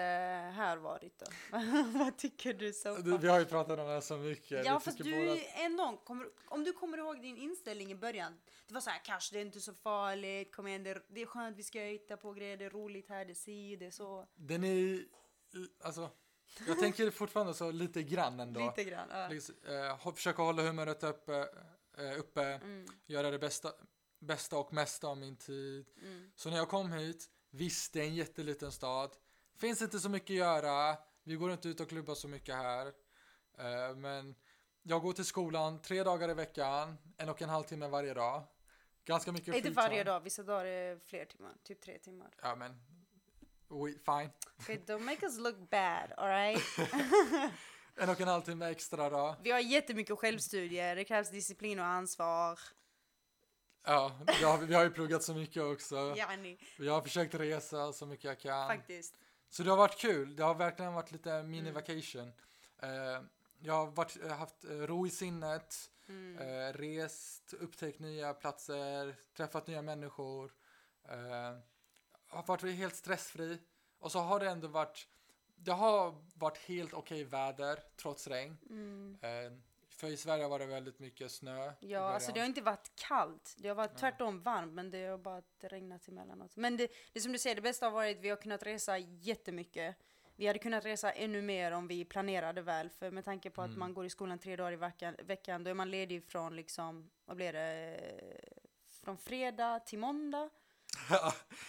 [0.54, 1.26] här varit då?
[1.98, 4.66] vad tycker du så Du, Vi har ju pratat om det här så mycket.
[4.66, 7.94] Ja, Vi fast tycker du båda- ändå, kommer, om du kommer ihåg din inställning i
[7.94, 8.40] början.
[8.68, 11.22] Det var så här, kanske det är inte så farligt, kom igen, det, är- det
[11.22, 13.86] är skönt, vi ska hitta på grejer, det är roligt här, det är si, det
[13.86, 14.28] är så.
[14.34, 15.00] Den är,
[15.84, 16.10] alltså,
[16.66, 18.60] jag tänker fortfarande så lite grann ändå.
[18.76, 19.08] Lite grann.
[19.12, 19.28] Ja.
[19.28, 21.48] Liksom, eh, hå- försöka hålla humöret uppe.
[21.98, 23.72] eh, uppe, Mm, göra det bästa,
[24.18, 25.86] bästa och mesta av min tid.
[26.02, 26.30] mm.
[26.36, 29.10] Så när jag kom hit, visst det är en jätteliten stad,
[29.56, 32.86] finns inte så mycket att göra, vi går inte ut och klubbar så mycket här.
[33.58, 34.34] Eh, men
[34.82, 38.42] jag går till skolan tre dagar i veckan, en och en halv timme varje dag.
[39.04, 42.34] Ganska mycket Inte varje dag, vissa dagar är fler timmar, typ tre timmar.
[42.42, 42.70] Ja men,
[43.68, 44.30] we, fine.
[44.58, 46.62] Okay, don't make us look bad, alright?
[48.00, 49.36] En och en halv timme extra då.
[49.42, 52.58] Vi har jättemycket självstudier, det krävs disciplin och ansvar.
[53.88, 56.14] Ja, vi har, vi har ju pluggat så mycket också.
[56.78, 58.68] Vi har försökt resa så mycket jag kan.
[58.68, 59.14] faktiskt.
[59.50, 60.36] Så det har varit kul.
[60.36, 61.50] Det har verkligen varit lite Mm.
[61.50, 62.32] mini vacation.
[62.78, 63.22] Eh,
[63.58, 66.72] jag har varit, eh, haft eh, ro i sinnet, Mm.
[66.72, 70.52] rest, upptäckt nya platser, träffat nya människor.
[71.08, 71.58] Eh,
[72.28, 73.58] har varit helt stressfri.
[73.98, 75.06] Och så har det ändå varit,
[75.56, 78.56] det har varit helt okej väder trots regn.
[78.70, 79.18] Mm.
[79.98, 81.72] För i Sverige var det väldigt mycket snö.
[81.80, 83.54] Ja, alltså det har inte varit kallt.
[83.58, 83.98] Det har varit Ja.
[83.98, 86.56] tvärtom varmt, men det har bara regnat emellanåt.
[86.56, 88.98] Men det, det som du säger, det bästa har varit att vi har kunnat resa
[88.98, 89.96] jättemycket.
[90.36, 93.66] Vi hade kunnat resa ännu mer om vi planerade väl, för med tanke på att
[93.68, 93.78] Mm.
[93.78, 97.10] man går i skolan tre dagar i veckan, veckan då är man ledig från liksom,
[97.24, 98.00] vad blir det,
[99.04, 100.50] från fredag till måndag?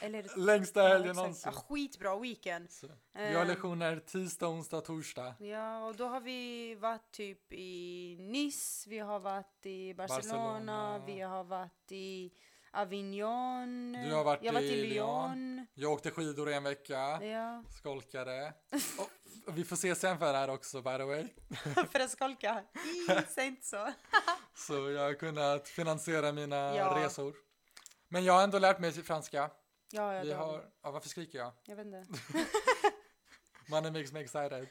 [0.01, 1.17] Eller Längsta Ja, helgen exakt.
[1.17, 1.51] någonsin.
[1.55, 2.71] Ja, skitbra weekend.
[2.71, 5.33] Så, vi har lektioner tisdag, onsdag, torsdag.
[5.39, 11.01] Ja, och då har vi varit typ i Nice, vi har varit i Barcelona, Barcelona.
[11.05, 12.31] vi har varit i
[12.71, 13.93] Avignon.
[13.93, 15.67] Du har varit jag har varit i i Lyon.
[15.73, 17.23] Jag åkte skidor i en vecka.
[17.25, 18.53] Ja, Skolkade.
[19.47, 21.27] Och, vi får se sen för det här också by the way.
[21.91, 22.63] för att skolka.
[23.35, 23.87] Säg inte så.
[24.55, 26.97] Så jag har kunnat finansiera mina Ja.
[26.97, 27.33] resor.
[28.09, 29.51] Men jag har ändå lärt mig franska.
[29.91, 31.51] Ja, ja, Vi det har har, ja, varför skriker jag?
[31.63, 32.05] Jag vet inte.
[33.67, 34.67] Money makes me excited.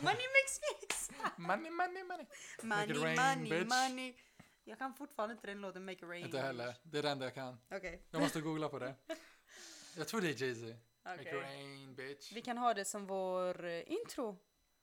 [0.00, 1.10] Money makes mix!
[1.36, 2.26] Money, money, money.
[2.62, 3.68] Make it Money, rain, money, bitch.
[3.68, 4.14] money.
[4.64, 6.24] Jag kan fortfarande inte den låten Make it rain.
[6.24, 6.74] Inte heller.
[6.82, 7.58] Det är det enda jag kan.
[7.74, 8.02] Okej.
[8.10, 8.94] Jag måste googla på det.
[9.96, 10.76] Jag tror det är Jay-Z.
[11.04, 12.32] Make it rain bitch.
[12.32, 14.38] Vi kan ha det som vår eh, intro.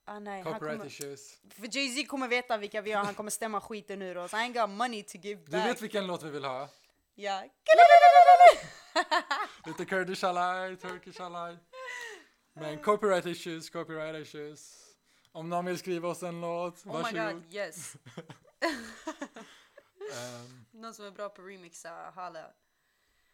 [0.05, 1.41] Ah, nej, Copyright kommer, issues.
[1.49, 4.33] för Jay-Z kommer veta vilka vi har, han kommer stämma skiten ur oss.
[4.33, 5.65] I ain't got money to give Du back.
[5.67, 6.69] vet vilken låt vi vill ha?
[7.21, 7.43] Ja.
[9.65, 11.57] Lite Kurdish alay, Turkish alay.
[12.53, 14.85] Men copyright issues, copyright issues.
[15.31, 17.33] Om någon vill skriva oss en låt, Oh my varsågod.
[17.43, 17.95] god, yes.
[20.13, 22.45] Ehm, Någon som är bra på remixa, halla.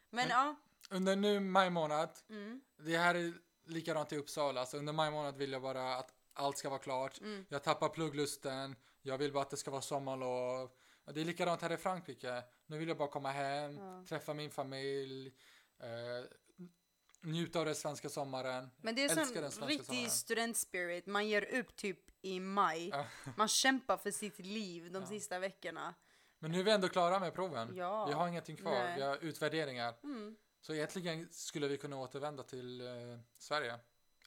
[0.10, 0.56] Men ja,
[0.90, 3.34] under nu maj månad, mm, det här är
[3.66, 7.22] likadant i Uppsala, så under maj månad vill jag bara att allt ska vara klart.
[7.22, 10.72] mm, Jag tappar plugglusten, jag vill bara att det ska vara sommarlov.
[11.14, 12.44] Det är likadant här i Frankrike.
[12.66, 14.04] Nu vill jag bara komma hem, Ja.
[14.10, 15.34] träffa min familj,
[15.80, 16.26] eh,
[17.22, 18.70] njuta av den svenska sommaren.
[18.78, 21.06] men det är Älskar sån den svenska riktig studentspirit.
[21.06, 22.92] Man ger upp typ i maj.
[23.38, 25.08] Man kämpar för sitt liv de Ja.
[25.08, 25.94] sista veckorna.
[26.40, 27.76] Men nu är vi ändå klara med proven.
[27.76, 28.06] Ja.
[28.06, 28.96] Vi har ingenting kvar, Nej.
[28.98, 29.94] vi har utvärderingar.
[30.04, 30.36] Mm.
[30.62, 32.88] Så egentligen skulle vi kunna återvända till eh,
[33.38, 33.80] Sverige.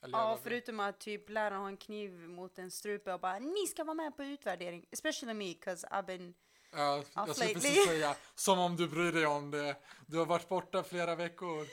[0.03, 3.67] Eller Ja, förutom att typ läraren har en kniv mot en strupe och bara ni
[3.67, 4.85] ska vara med på utvärdering.
[4.91, 6.33] Especially me, cause I've been...
[6.71, 7.61] Ja, Off jag skulle lately.
[7.61, 9.75] precis säga, som om du bryr dig om det.
[10.05, 11.67] Du har varit borta flera veckor.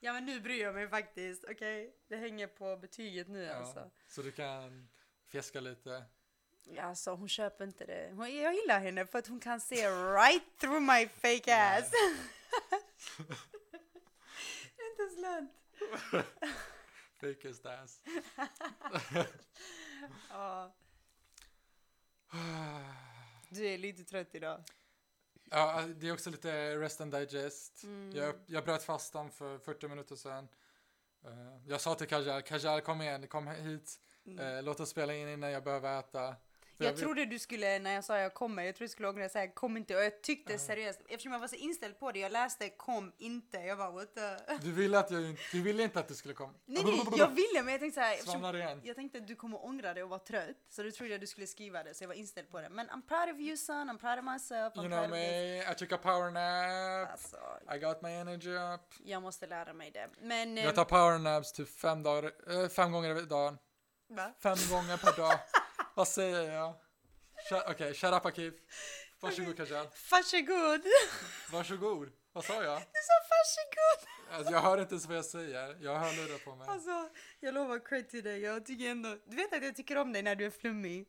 [0.00, 1.94] Ja men nu bryr jag mig faktiskt, okej?
[2.08, 3.90] Det hänger på betyget nu Ja, alltså.
[4.08, 4.88] Så du kan
[5.28, 6.04] fjäska lite.
[6.80, 8.12] Alltså hon köper inte det.
[8.14, 11.92] Hon, jag gillar henne för att hon kan se right through my fake ass.
[14.90, 15.52] inte slant.
[17.20, 18.00] Fakest ass.
[20.30, 20.74] Ja.
[23.50, 24.64] Du är lite trött idag.
[25.50, 27.82] Ja, det är också lite rest and digest.
[27.82, 28.16] Mm.
[28.16, 30.48] Jag, jag bröt fastan för 40 minuter sedan.
[31.24, 31.30] Eh,
[31.66, 34.00] jag sa till Kajal, Kajal kom igen, kom hit.
[34.38, 36.36] Eh, låt oss spela in innan jag behöver äta.
[36.84, 39.28] Jag vet- trodde du skulle, när jag sa jag kommer, jag trodde du skulle ångra
[39.28, 42.32] säga kom inte och jag tyckte seriöst, eftersom jag var så inställd på det, jag
[42.32, 44.56] läste kom inte, jag bara what the...
[44.62, 46.54] Du ville, att jag, du ville inte att du skulle komma.
[46.66, 48.80] Nej nej, jag ville men jag tänkte såhär, eftersom Svamlar igen.
[48.84, 51.26] jag tänkte att du kommer ångra dig och vara trött, så då trodde jag du
[51.26, 52.68] skulle skriva det, så jag var inställd på det.
[52.68, 55.74] Men I'm proud of you son, I'm proud of myself, I'm You know me, I
[55.74, 57.12] took a power nap.
[57.12, 57.36] Alltså,
[57.74, 58.80] I got my energy up.
[59.04, 60.08] jag måste lära mig det.
[60.20, 60.56] Men...
[60.56, 63.58] Jag tar power naps till fem, dagar, eh, fem gånger i dagen.
[64.08, 64.32] va?
[64.42, 65.38] Fem gånger per dag.
[65.94, 66.74] Vad säger jag?
[67.66, 68.54] Okej, shut up Akif.
[69.20, 69.86] Varsågod Kajal.
[70.10, 70.80] Varsågod!
[71.52, 72.12] Varsågod.
[72.32, 72.78] Vad sa jag?
[72.78, 74.08] Du sa varsågod!
[74.38, 75.76] Alltså, jag hör inte ens vad jag säger.
[75.80, 76.68] Jag har hörlurar på mig.
[76.68, 77.08] Alltså,
[77.40, 79.16] jag lovar cred till dig, jag tycker ändå...
[79.26, 81.08] Du vet att jag tycker om dig när du är flummig.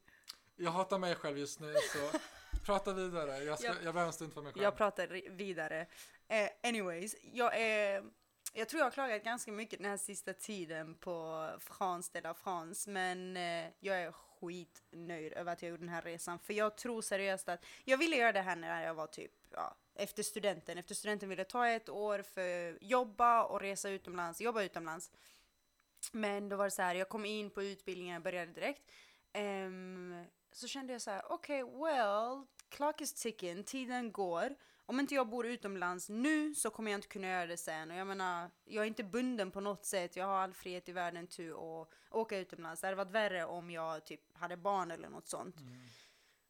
[0.55, 2.17] Jag hatar mig själv just nu så
[2.65, 3.43] prata vidare.
[3.43, 3.73] Jag, ska, Ja.
[3.83, 4.63] jag behöver en stund för mig själv.
[4.63, 5.87] Jag pratar vidare.
[6.27, 8.03] Eh, anyways, jag är...
[8.53, 12.33] Jag tror jag har klagat ganska mycket den här sista tiden på France de la
[12.33, 16.39] France, men eh, jag är skitnöjd över att jag gjorde den här resan.
[16.39, 19.75] För jag tror seriöst att jag ville göra det här när jag var typ, ja,
[19.95, 20.77] efter studenten.
[20.77, 25.11] Efter studenten ville jag ta ett år för jobba och resa utomlands, jobba utomlands.
[26.11, 28.91] Men då var det så här, jag kom in på utbildningen, jag började direkt.
[29.33, 34.55] Um, så kände jag så här, okej, well, clock is ticking, tiden går.
[34.91, 37.91] Om inte jag bor utomlands nu så kommer jag inte kunna göra det sen.
[37.91, 40.15] Och jag menar, jag är inte bunden på något sätt.
[40.15, 42.81] Jag har all frihet i världen till att åka utomlands.
[42.81, 45.55] Det hade varit värre om jag typ hade barn eller något sånt.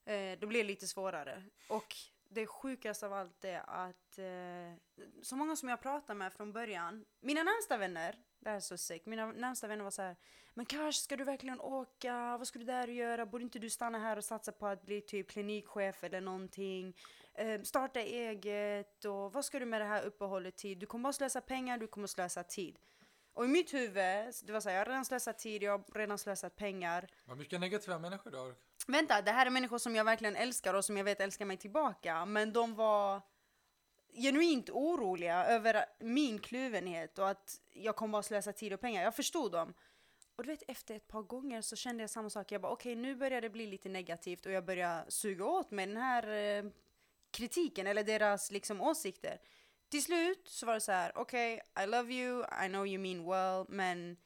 [0.06, 1.44] Eh, då blir det lite svårare.
[1.70, 1.96] Och
[2.30, 7.06] det sjukaste av allt är att eh, så många som jag pratar med från början,
[7.20, 10.16] mina närmsta vänner, det här är så sick, mina närmsta vänner var så här,
[10.54, 12.38] men Kash, ska du verkligen åka?
[12.38, 13.26] Vad ska du där göra?
[13.26, 16.96] Borde inte du stanna här och satsa på att bli typ klinikchef eller någonting?
[17.34, 20.78] Eh, starta eget och vad ska du med det här uppehållet tid?
[20.78, 22.80] Du kommer bara slösa pengar, du kommer slösa tid.
[23.34, 26.00] Och i mitt huvud, det var så här, jag har redan slösat tid, jag har
[26.00, 27.08] redan slösat pengar.
[27.26, 28.56] Vad mycket negativa människor du har.
[28.88, 31.58] Vänta, det här är människor som jag verkligen älskar och som jag vet älskar mig
[31.58, 32.26] tillbaka.
[32.26, 33.22] Men de var
[34.13, 39.04] genuint oroliga över min kluvenhet och att jag kommer bara slösa tid och pengar.
[39.04, 39.74] Jag förstod dem.
[40.36, 42.52] Och du vet, efter ett par gånger så kände jag samma sak.
[42.52, 45.72] Jag bara, okej, okay, nu börjar det bli lite negativt och jag börjar suga åt
[45.72, 46.72] mig den här eh,
[47.32, 49.41] kritiken eller deras liksom åsikter.
[49.89, 53.00] Till slut så var det så här, okej, okay, I love you, I know you
[53.00, 54.17] mean well, men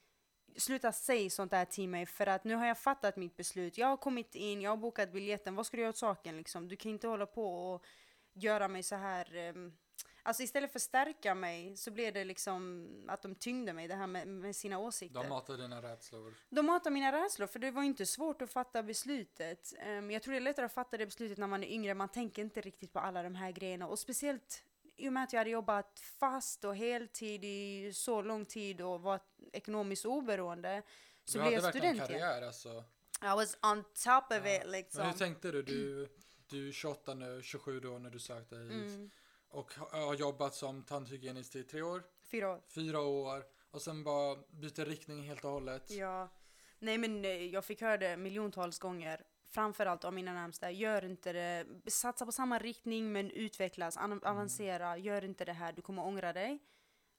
[0.57, 3.77] sluta säga sånt där till mig för att nu har jag fattat mitt beslut.
[3.77, 6.67] Jag har kommit in, jag har bokat biljetten, vad ska du göra åt saken liksom?
[6.67, 7.85] Du kan inte hålla på och
[8.33, 9.77] göra mig så här um,
[10.27, 13.95] Alltså istället för att stärka mig så blev det liksom att de tyngde mig det
[13.95, 15.19] här med, med sina åsikter.
[15.19, 16.33] De matar dina rädslor.
[16.49, 19.73] De matar mina rädslor för det var inte svårt att fatta beslutet.
[19.87, 21.93] Um, jag tror det är lättare att fatta det beslutet när man är yngre.
[21.93, 24.63] Man tänker inte riktigt på alla de här grejerna och speciellt
[24.95, 29.01] i och med att jag hade jobbat fast och heltid i så lång tid och
[29.01, 29.19] var
[29.53, 30.81] ekonomiskt oberoende
[31.25, 32.83] så blev jag student en karriär alltså.
[33.21, 34.61] I was on top of ja.
[34.61, 35.01] it liksom.
[35.01, 35.63] Men hur tänkte du?
[35.63, 36.09] Du,
[36.47, 38.71] du är 28 nu, 27 då när du sökte hit.
[38.71, 39.11] Mm.
[39.55, 42.03] Och har jobbat som tandhygienist i tre år.
[42.31, 42.61] Fyra år.
[42.67, 43.43] Fyra år.
[43.71, 45.91] Och sen bara byter riktning helt och hållet.
[45.91, 46.29] Ja.
[46.79, 51.33] Nej men eh, jag fick höra det miljontals gånger framförallt av mina närmsta, gör inte
[51.33, 54.19] det, satsa på samma riktning men utvecklas, mm.
[54.23, 55.03] avancera, mm.
[55.03, 56.59] gör inte det här, du kommer ångra dig.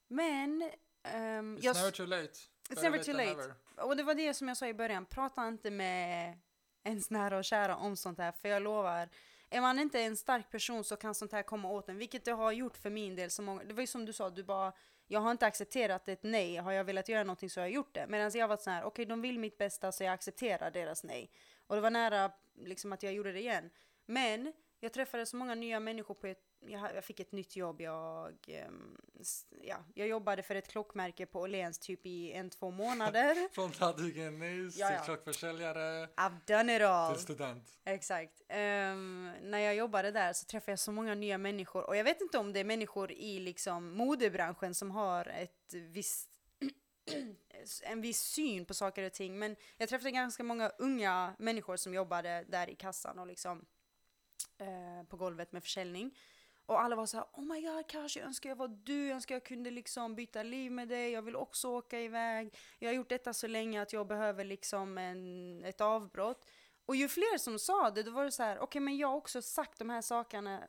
[0.09, 0.63] Men...
[0.63, 2.33] Um, It's jag, never too late.
[2.69, 3.31] It's never too late.
[3.31, 3.55] Never.
[3.77, 6.39] Och det var det som jag sa i början, prata inte med
[6.85, 9.09] ens nära och kära om sånt här, för jag lovar,
[9.51, 12.33] är man inte en stark person så kan sånt här komma åt en, vilket det
[12.33, 13.31] har gjort för min del.
[13.31, 14.73] Så många, det var ju som du sa, du bara
[15.09, 16.57] jag har inte accepterat ett nej.
[16.57, 18.07] Har jag velat göra någonting så har jag gjort det.
[18.07, 21.05] Medan jag var så här, okej okay, de vill mitt bästa så jag accepterar deras
[21.05, 21.31] nej.
[21.67, 23.71] Och det var nära liksom, att jag gjorde det igen.
[24.07, 27.81] Men jag träffade så många nya människor på ett, jag, fick ett nytt jobb.
[27.81, 28.35] Jag,
[28.69, 28.99] um,
[29.63, 33.49] ja, jag jobbade för ett klockmärke på Åhléns typ i en, två månader.
[33.53, 34.99] Från tandhygienist ja, ja.
[34.99, 36.07] till klockförsäljare.
[36.07, 37.15] I've done it all.
[37.15, 37.79] Till student.
[37.85, 38.41] Exakt.
[38.51, 41.87] Um, när jag jobbade där så träffade jag så många nya människor.
[41.87, 46.31] Och jag vet inte om det är människor i liksom modebranschen som har ett visst
[47.83, 49.39] en viss syn på saker och ting.
[49.39, 53.65] Men jag träffade ganska många unga människor som jobbade där i kassan och liksom
[54.59, 56.17] eh, på golvet med försäljning.
[56.67, 59.15] Och alla var så här, oh my god Kash, jag önskar jag var du, jag
[59.15, 62.55] önskar jag kunde liksom byta liv med dig, jag vill också åka iväg.
[62.79, 66.47] Jag har gjort detta så länge att jag behöver liksom en, ett avbrott.
[66.87, 69.09] Och ju fler som sa det, då var det så här, okej okay, men jag
[69.09, 70.63] har också sagt de här sakerna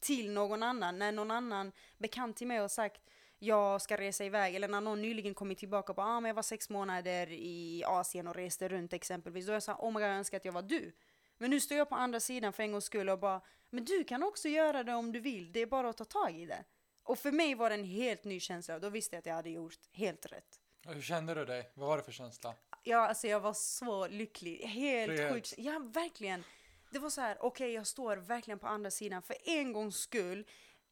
[0.00, 4.54] till någon annan, när någon annan bekant till mig har sagt jag ska resa iväg,
[4.54, 7.84] eller när någon nyligen kommit tillbaka och bara ah, men jag var sex månader i
[7.86, 9.46] Asien och reste runt exempelvis.
[9.46, 10.92] Då är jag såhär, oh my god jag önskar att jag var du.
[11.38, 13.40] Men nu står jag på andra sidan för en gångs skull och bara,
[13.74, 16.40] men du kan också göra det om du vill, det är bara att ta tag
[16.40, 16.64] i det.
[17.02, 19.50] Och för mig var det en helt ny känsla, då visste jag att jag hade
[19.50, 20.60] gjort helt rätt.
[20.86, 21.70] Hur kände du dig?
[21.74, 22.54] Vad var det för känsla?
[22.82, 25.54] Ja, alltså jag var så lycklig, helt sjukt.
[25.56, 26.44] Ja, verkligen.
[26.90, 29.96] Det var så här, okej okay, jag står verkligen på andra sidan för en gångs
[29.96, 30.46] skull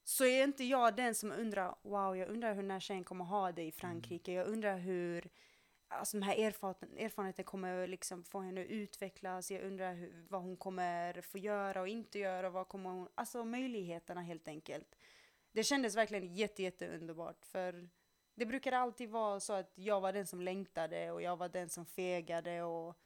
[0.05, 3.25] så är inte jag den som undrar, wow, jag undrar hur den här tjejen kommer
[3.25, 4.33] ha det i Frankrike.
[4.33, 5.29] Jag undrar hur,
[5.93, 9.51] alltså de här erfarenheterna kommer liksom få henne att utvecklas.
[9.51, 12.51] Jag undrar hur, vad hon kommer få göra och inte göra.
[12.51, 14.97] Vad kommer hon, alltså möjligheterna helt enkelt.
[15.53, 17.89] Det kändes verkligen jätte, jätte underbart för
[18.35, 21.69] det brukade alltid vara så att jag var den som längtade och jag var den
[21.69, 22.97] som fegade och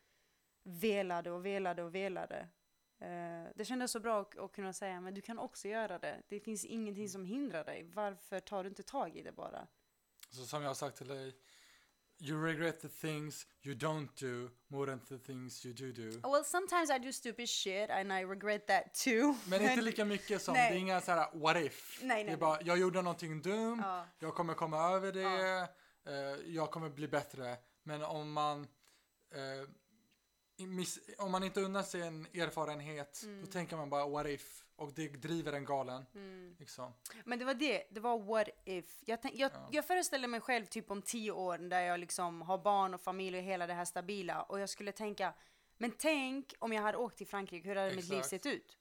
[0.62, 2.48] velade och velade och velade.
[3.02, 6.22] Uh, det kändes så bra att, att, kunna säga, men du kan också göra det.
[6.28, 7.90] Det finns ingenting som hindrar dig.
[7.94, 9.66] Varför tar du inte tag i det bara?
[10.30, 11.36] Så som jag har sagt till dig,
[12.20, 16.20] you regret the things you don't do more than the things you do do.
[16.24, 19.34] Well, sometimes I do stupid shit and I regret that too.
[19.48, 20.70] Men inte lika mycket som, nej.
[20.70, 21.98] det är inga så här what if.
[22.02, 24.06] Nej, nej, det är bara, jag gjorde någonting dumt, ja.
[24.18, 25.68] jag kommer komma över det, ja.
[26.08, 27.56] uh, jag kommer bli bättre.
[27.82, 28.66] Men om man
[29.34, 29.66] miss,
[31.18, 34.62] om man inte unnar sig en erfarenhet, då tänker man bara what if?
[34.76, 36.06] Och det driver en galen.
[36.58, 36.92] Liksom.
[37.24, 39.02] Men det var det, det var what if.
[39.04, 42.58] Jag, tänk, jag, jag föreställer mig själv typ om tio år där jag liksom har
[42.58, 45.34] barn och familj och hela det här stabila och jag skulle tänka,
[45.78, 48.30] men tänk om jag hade åkt till Frankrike, hur hade mitt liv Exakt.
[48.30, 48.78] sett ut?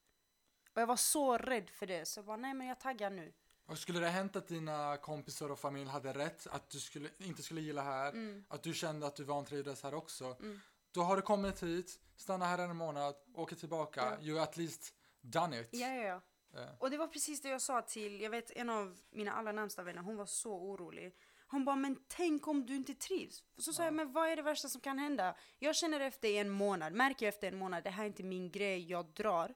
[0.74, 3.34] Och jag var så rädd för det, så jag bara nej men jag taggar nu.
[3.68, 7.44] Och skulle det hänt att dina kompisar och familj hade rätt, att du skulle, inte
[7.44, 8.46] skulle gilla här, Mm.
[8.48, 10.38] att du kände att du vantrivdes här också,
[10.96, 15.62] då har du kommit hit, stanna här en månad, åker tillbaka, you at least done
[15.62, 15.70] it.
[15.72, 16.22] Ja, ja, ja.
[16.62, 16.70] Eh.
[16.80, 19.84] Och det var precis det jag sa till, jag vet en av mina allra närmsta
[19.84, 21.16] vänner, hon var så orolig.
[21.48, 23.44] Hon bara, men tänk om du inte trivs?
[23.58, 25.36] Så sa jag, men vad är det värsta som kan hända?
[25.60, 28.90] Jag känner efter en månad, märker efter en månad, det här är inte min grej,
[28.92, 29.56] jag drar.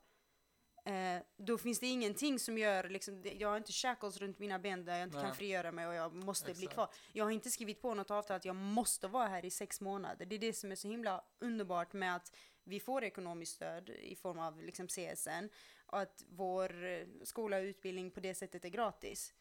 [0.85, 4.59] Eh, då finns det ingenting som gör, liksom, det- jag har inte shackles runt mina
[4.59, 5.35] ben där jag inte kan Nej.
[5.35, 6.73] frigöra mig och jag måste bli Exakt.
[6.73, 6.89] kvar.
[7.13, 10.25] Jag har inte skrivit på något avtal att jag måste vara här i sex månader.
[10.25, 14.15] Det är det som är så himla underbart med att vi får ekonomiskt stöd i
[14.15, 15.49] form av liksom CSN
[15.85, 19.33] och att vår eh, skola och utbildning på det sättet är gratis.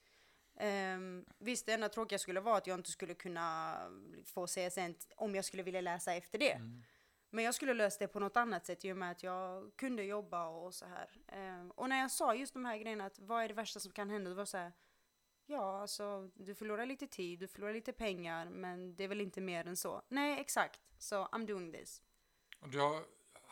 [0.94, 3.76] Um, visst, det enda tråkiga skulle vara att jag inte skulle kunna
[4.24, 6.52] få CSN om jag skulle vilja läsa efter det.
[6.52, 6.82] Mm.
[7.30, 10.02] Men jag skulle lösa det på något annat sätt i och med att jag kunde
[10.02, 11.10] jobba och så här.
[11.26, 13.92] Eh, och när jag sa just de här grejerna att vad är det värsta som
[13.92, 14.30] kan hända?
[14.30, 14.72] Det var så här.
[15.46, 19.40] Ja, alltså du förlorar lite tid, du förlorar lite pengar, men det är väl inte
[19.40, 20.02] mer än så.
[20.08, 20.80] Nej, exakt.
[20.98, 22.02] Så I'm doing this.
[22.60, 23.04] Och du har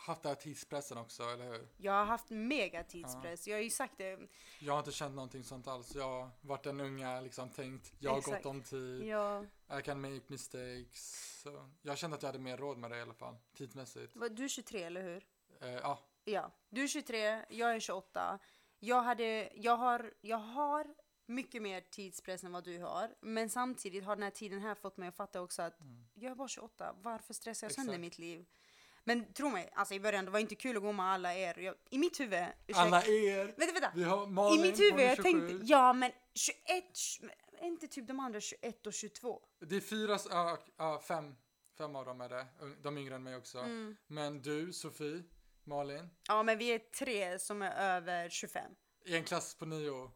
[0.07, 1.69] haft den här tidspressen också, eller hur?
[1.77, 3.47] Jag har haft mega tidspress.
[3.49, 4.19] Jag har ju sagt det.
[4.61, 5.95] Jag har inte känt någonting sånt alls.
[5.95, 8.37] Jag har varit den unga, liksom tänkt, jag har Exakt.
[8.45, 9.45] gått om tid, Ja,
[9.79, 11.40] I can make mistakes.
[11.42, 14.12] Så jag kände att jag hade mer råd med det i alla fall, tidsmässigt.
[14.31, 15.27] Du är 23, eller hur?
[15.61, 18.38] Eh, ja, Ja, du är 23, jag är 28.
[18.79, 20.95] Jag, hade, jag, har, jag har
[21.27, 23.14] mycket mer tidspress än vad du har.
[23.21, 25.79] Men samtidigt har den här tiden här fått mig att fatta också att
[26.14, 26.95] jag är bara 28.
[27.03, 28.05] Varför stressar jag sönder Mm.
[28.05, 28.19] Exakt.
[28.19, 28.47] mitt liv?
[29.09, 31.59] Men tro mig, alltså i början det var inte kul att gå med alla er.
[31.59, 33.45] Jag, I mitt huvud, ursäkta, alla er!
[33.57, 33.92] vänta, vänta.
[33.95, 35.23] Vi har Malin, I mitt huvud jag 27.
[35.23, 36.59] tänkte, ja men 21,
[36.95, 39.42] tj- är inte typ de andra 21 och 22?
[39.61, 41.37] Det är fyra, ja, ja, fem,
[41.79, 42.47] fem av dem är det,
[42.83, 43.59] de yngre än mig också.
[43.59, 43.97] Mm.
[44.07, 45.23] Men du, Sofie,
[45.64, 48.73] Malin, Ja men vi är tre som är över 25.
[49.05, 50.11] i en klass på nio år.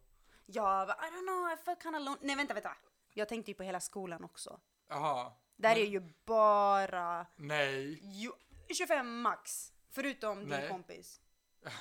[0.47, 2.77] Ja, I don't know, I felt kinda lon- Nej vänta, vänta.
[3.15, 4.61] Jag tänkte ju på hela skolan också.
[4.89, 7.99] Jaha, Där är ju bara nej.
[8.03, 8.33] jo,
[8.75, 9.73] 25 max.
[9.91, 10.69] Förutom din Nej.
[10.69, 11.21] kompis.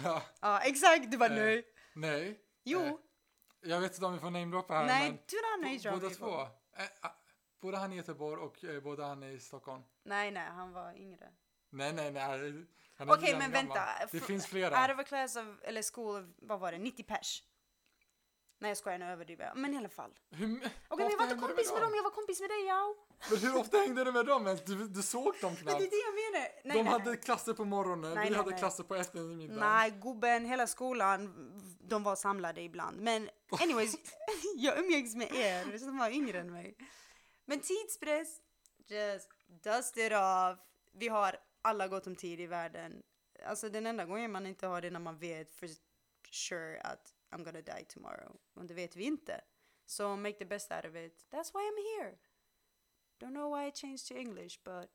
[0.04, 1.65] Ja, Ja exakt, du var Eh, nöjd.
[1.93, 2.39] nej.
[2.63, 2.95] Jo, Eh,
[3.62, 6.41] jag vet inte om vi får namedroppa här, nej, men du har nej båda två.
[6.78, 7.10] Eh, ah,
[7.62, 9.84] både han i Göteborg och eh, båda han i Stockholm.
[10.04, 11.32] Nej, nej, han var yngre.
[11.69, 12.65] Nej, nej, nej.
[12.99, 13.52] Okej, redan men gammal.
[13.52, 13.86] vänta.
[14.12, 14.82] Det Fr- finns flera.
[14.82, 17.43] Out of a class of, eller school, vad var det, 90 pers?
[18.62, 19.58] Nej jag skojar, nu överdriver jag.
[19.58, 20.12] Men i alla fall.
[20.32, 22.95] Okej, ofta men jag var inte kompis med dem, jag var kompis med dig, ja.
[23.29, 24.63] Men hur ofta hängde du med dem ens?
[24.63, 25.82] Du, du såg dem Men det knappt.
[25.82, 26.47] är det jag menar.
[26.63, 27.19] Nej, de nej, hade nej.
[27.21, 29.60] klasser på morgonen, Nej, vi hade klasser på eftermiddagen.
[29.60, 31.34] Nej, gubben, hela skolan,
[31.82, 32.99] de var samlade ibland.
[32.99, 33.95] Men anyways,
[34.55, 36.75] jag umgicks med er som var yngre än mig.
[37.45, 38.41] Men tidspress,
[38.88, 39.29] just
[39.63, 40.60] dust it off.
[40.91, 43.03] Vi har alla gott om tid i världen.
[43.45, 45.69] Alltså den enda gången man inte har det när man vet för
[46.32, 48.36] sure att I'm gonna die tomorrow.
[48.53, 49.41] Och det vet vi inte.
[49.86, 51.25] So make the best out of it.
[51.32, 52.17] That's why I'm here.
[53.19, 54.89] Don't know why I changed to English, but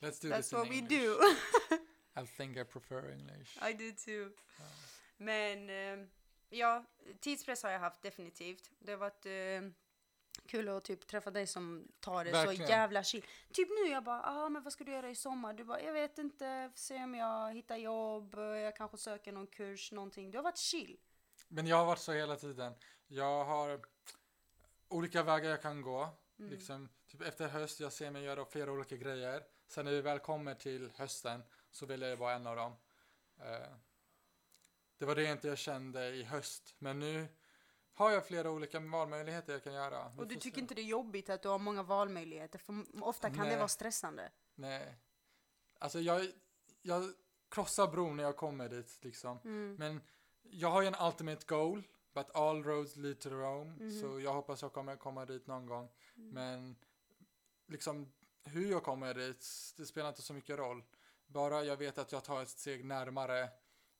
[0.00, 1.00] Let's do that's what we English.
[1.02, 1.18] do.
[2.22, 3.58] I think I prefer English.
[3.70, 4.32] I do too.
[5.16, 6.06] Men eh,
[6.48, 6.84] ja,
[7.20, 8.70] tidspress har jag haft definitivt.
[8.78, 9.70] Det har varit eh,
[10.46, 12.70] kul att typ träffa dig som tar det så Verkligen.
[12.70, 13.24] jävla chill.
[13.52, 15.52] Typ nu jag bara, ah, men vad ska du göra i sommar?
[15.54, 19.92] Du bara, jag vet inte, se om jag hittar jobb, jag kanske söker någon kurs,
[19.92, 20.30] någonting.
[20.30, 20.98] Du har varit chill.
[21.48, 22.74] Men jag har varit så hela tiden.
[23.06, 23.80] Jag har
[24.88, 26.08] olika vägar jag kan gå.
[26.40, 26.52] Mm.
[26.52, 29.42] Liksom, typ efter höst, jag ser mig göra flera olika grejer.
[29.66, 32.76] Sen när vi väl kommer till hösten så väljer jag bara en av dem.
[33.38, 33.72] Eh,
[34.98, 36.74] det var det inte jag kände i höst.
[36.78, 37.28] Men nu
[37.92, 40.08] har jag flera olika valmöjligheter jag kan göra.
[40.08, 40.60] Vi Och du tycker se.
[40.60, 42.58] inte det är jobbigt att du har många valmöjligheter?
[42.58, 43.56] För ofta kan det Nej.
[43.56, 44.32] vara stressande.
[44.54, 44.96] Nej.
[45.78, 46.26] Alltså jag,
[46.82, 47.12] jag
[47.48, 49.38] krossar bron när jag kommer dit liksom.
[49.44, 49.74] Mm.
[49.78, 50.00] Men
[50.42, 51.82] jag har ju en ultimate goal.
[52.24, 53.70] But all roads lead to Rome.
[53.80, 54.00] Mhm.
[54.00, 55.88] Så jag hoppas jag kommer komma dit någon gång.
[56.16, 56.30] Mm.
[56.30, 56.76] Men
[57.66, 58.12] liksom
[58.44, 60.82] hur jag kommer dit, det spelar inte så mycket roll.
[61.26, 63.42] Bara jag vet att jag tar ett steg närmare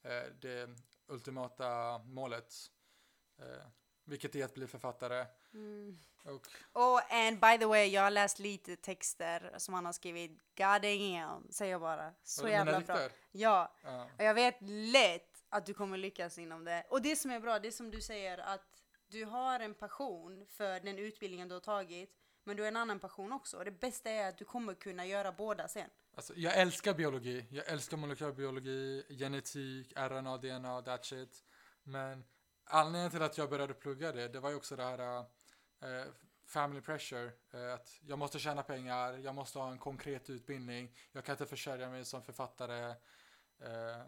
[0.03, 0.71] eh, det
[1.07, 2.55] ultimata målet.
[3.39, 3.67] Eh,
[4.05, 5.27] vilket är att bli författare.
[5.55, 5.99] Mm.
[6.25, 10.31] Och Oh, and by the way, jag har läst lite texter som han har skrivit.
[10.31, 12.13] God damn, säger jag bara.
[12.25, 12.79] Så jävla bra.
[12.79, 13.13] dikter.
[13.31, 14.07] Ja, Ja.
[14.19, 16.87] och jag vet lätt att du kommer lyckas inom det.
[16.89, 20.47] Och det som är bra, det är som du säger att du har en passion
[20.47, 22.17] för den utbildningen du har tagit.
[22.45, 23.57] Men du har en annan passion också.
[23.57, 25.91] Och det bästa är att du kommer kunna göra båda sen.
[26.15, 27.47] Alltså, jag älskar biologi.
[27.51, 31.45] Jag älskar molekylärbiologi, genetik, RNA, DNA, that shit.
[31.83, 32.25] Men
[32.65, 36.07] anledningen till att jag började plugga det, det var ju också det här eh,
[36.47, 37.33] family pressure.
[37.53, 41.47] Eh, att jag måste tjäna pengar, jag måste ha en konkret utbildning, jag kan inte
[41.47, 42.91] försörja mig som författare.
[43.61, 44.03] Eh,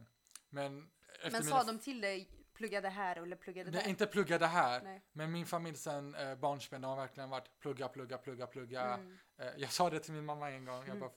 [0.49, 0.91] men
[1.33, 3.91] men sa de till dig, plugga det här eller plugga det Nej, där?
[3.91, 4.83] inte plugga det här.
[4.83, 5.03] Nej.
[5.13, 8.83] Men min familj sen eh, barnsben, de har verkligen varit plugga, plugga, plugga, plugga.
[8.83, 9.19] Mm.
[9.39, 10.77] Eh, jag sa det till min mamma en gång.
[10.79, 11.01] Jag, Mm.
[11.01, 11.11] bara,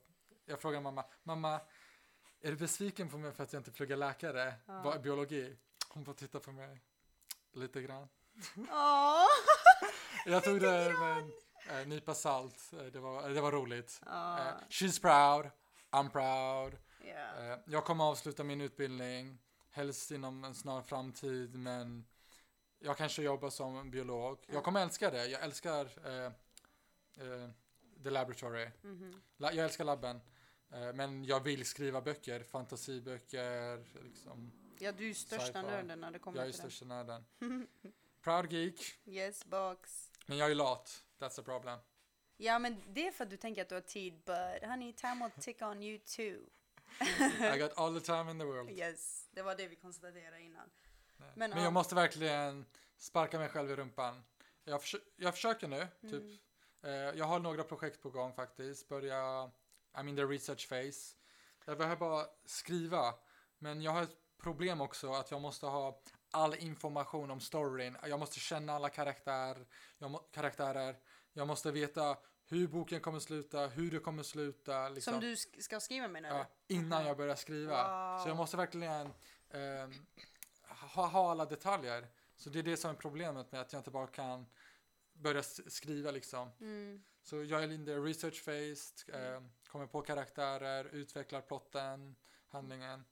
[0.46, 1.60] jag frågade mamma, mamma,
[2.40, 4.54] är du besviken på mig för att jag inte pluggar läkare?
[4.66, 4.98] Ja.
[5.02, 5.56] Biologi?
[5.88, 6.80] Hon bara titta på mig
[7.52, 8.08] lite grann.
[8.56, 9.24] Åh!
[10.26, 11.18] Jag tog det med
[11.68, 12.72] en eh, nypa salt.
[12.72, 14.00] Eh, det, var, det var roligt.
[14.06, 15.50] Ja, Eh, she's proud,
[15.90, 16.76] I'm proud.
[17.00, 19.38] Eh, jag kommer avsluta min utbildning,
[19.76, 22.06] helst inom en snar framtid, men
[22.78, 24.38] jag kanske jobbar som biolog.
[24.46, 24.54] Ja.
[24.54, 25.26] Jag kommer älska det.
[25.26, 26.24] Jag älskar eh,
[27.26, 27.50] eh,
[28.04, 28.68] the laboratory.
[28.82, 29.22] Mhm.
[29.36, 30.20] La- jag älskar labben.
[30.70, 34.52] Eh, men jag vill skriva böcker, fantasiböcker, liksom.
[34.78, 36.70] ja, du är största nörden när det kommer Jag är till det.
[36.70, 37.24] största nörden.
[38.22, 40.10] Proud geek, Yes box.
[40.26, 41.04] men jag är lat.
[41.18, 41.78] That's a problem.
[42.36, 45.24] Ja men det är för att du tänker att du har tid but honey time
[45.24, 46.40] will tick on you too.
[47.00, 48.70] I got all the time in the world.
[48.70, 50.70] Yes, det var det vi konstaterade innan.
[51.16, 51.64] Men, Men, ja.
[51.64, 52.66] jag måste verkligen
[52.96, 54.24] sparka mig själv i rumpan.
[54.64, 56.12] Jag, försö- jag försöker nu, typ.
[56.12, 56.38] Mm.
[56.82, 58.88] Eh, jag har några projekt på gång faktiskt.
[58.88, 59.50] Börja,
[59.92, 61.16] I'm in the research phase.
[61.64, 63.14] Jag behöver bara skriva.
[63.58, 67.96] Men jag har ett problem också att jag måste ha all information om storyn.
[68.06, 69.66] Jag måste känna alla karaktär,
[69.98, 70.96] jag karaktärer.
[71.32, 72.16] Jag måste veta
[72.48, 74.88] hur boken kommer sluta, hur det kommer sluta.
[74.88, 75.12] Liksom.
[75.12, 76.74] Som du sk- ska skriva menar Ja, du?
[76.74, 77.84] innan jag börjar skriva.
[78.18, 78.28] Så Wow.
[78.28, 79.12] jag måste verkligen
[79.50, 79.92] ehm,
[80.68, 82.06] ha, ha alla detaljer.
[82.36, 84.46] Så det är det som är problemet med att jag inte bara kan
[85.12, 86.50] börja skriva liksom.
[86.60, 87.02] Mm.
[87.22, 92.16] Så jag är in the research phase, ehm, kommer på karaktärer, utvecklar plotten,
[92.48, 93.04] handlingen.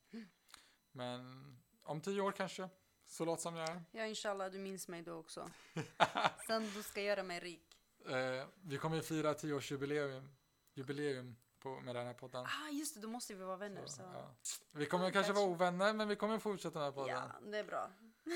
[0.93, 2.68] Men om tio år kanske,
[3.07, 3.82] så låt som jag är.
[3.91, 5.51] Ja inshallah du minns mig då också.
[6.47, 7.78] Sen du ska göra mig rik.
[8.09, 10.29] Eh, vi kommer ju fira tioårsjubileum
[10.75, 12.45] jubileum på, med den här podden.
[12.47, 13.87] Ah just det, då måste vi vara vänner.
[13.87, 13.97] Så.
[13.97, 14.35] Så, ja.
[14.73, 17.15] Vi kommer Ja, kanske vara ovänner, men vi kommer fortsätta med podden.
[17.17, 17.91] Ja, det är bra.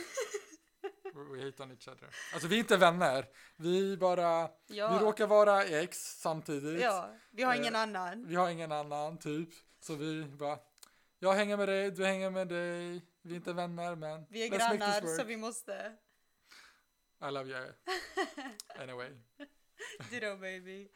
[1.15, 2.09] We- hate on each other.
[2.33, 3.27] Alltså vi är inte vänner.
[3.57, 6.81] Vi bara, Ja, vi råkar vara ex samtidigt.
[6.83, 8.27] ja vi har Eh, ingen annan.
[8.27, 9.49] Vi har ingen annan typ.
[9.81, 10.59] Så vi bara,
[11.19, 13.03] jag hänger med dig, du hänger med dig.
[13.23, 15.97] Vi är inte vänner men Vi är grannar så vi måste.
[17.29, 17.73] I love you.
[18.83, 19.11] Anyway.
[20.11, 20.89] Ditto baby.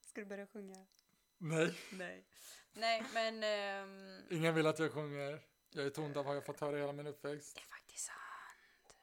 [0.00, 0.86] Ska du börja sjunga?
[1.38, 2.24] Nej, Nej.
[2.72, 5.40] Nej men ehm, ingen vill att jag sjunger.
[5.70, 7.54] Jag är tondöv har jag fått höra hela min uppväxt.
[7.54, 8.96] det är faktiskt sant.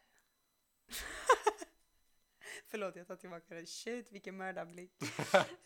[2.67, 3.65] Förlåt jag tar tillbaka det.
[3.65, 4.91] Shit vilken mördarblick.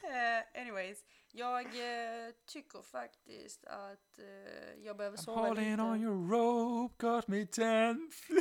[0.05, 5.81] Eh, anyways, jag eh, tycker faktiskt att eh, jag behöver I'm sova holding lite.
[5.83, 8.33] on your rope, got me tense.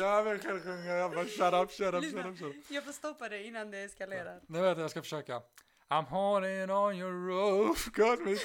[0.00, 0.92] Jag vill själv sjunga.
[0.94, 2.56] Jag bara shut up, shut up, shut up, shut up.
[2.68, 4.40] Jag får stoppa det innan det eskalerar.
[4.46, 5.42] Nu vet jag, jag ska försöka.
[5.88, 8.36] I'm holding on your rope, got me.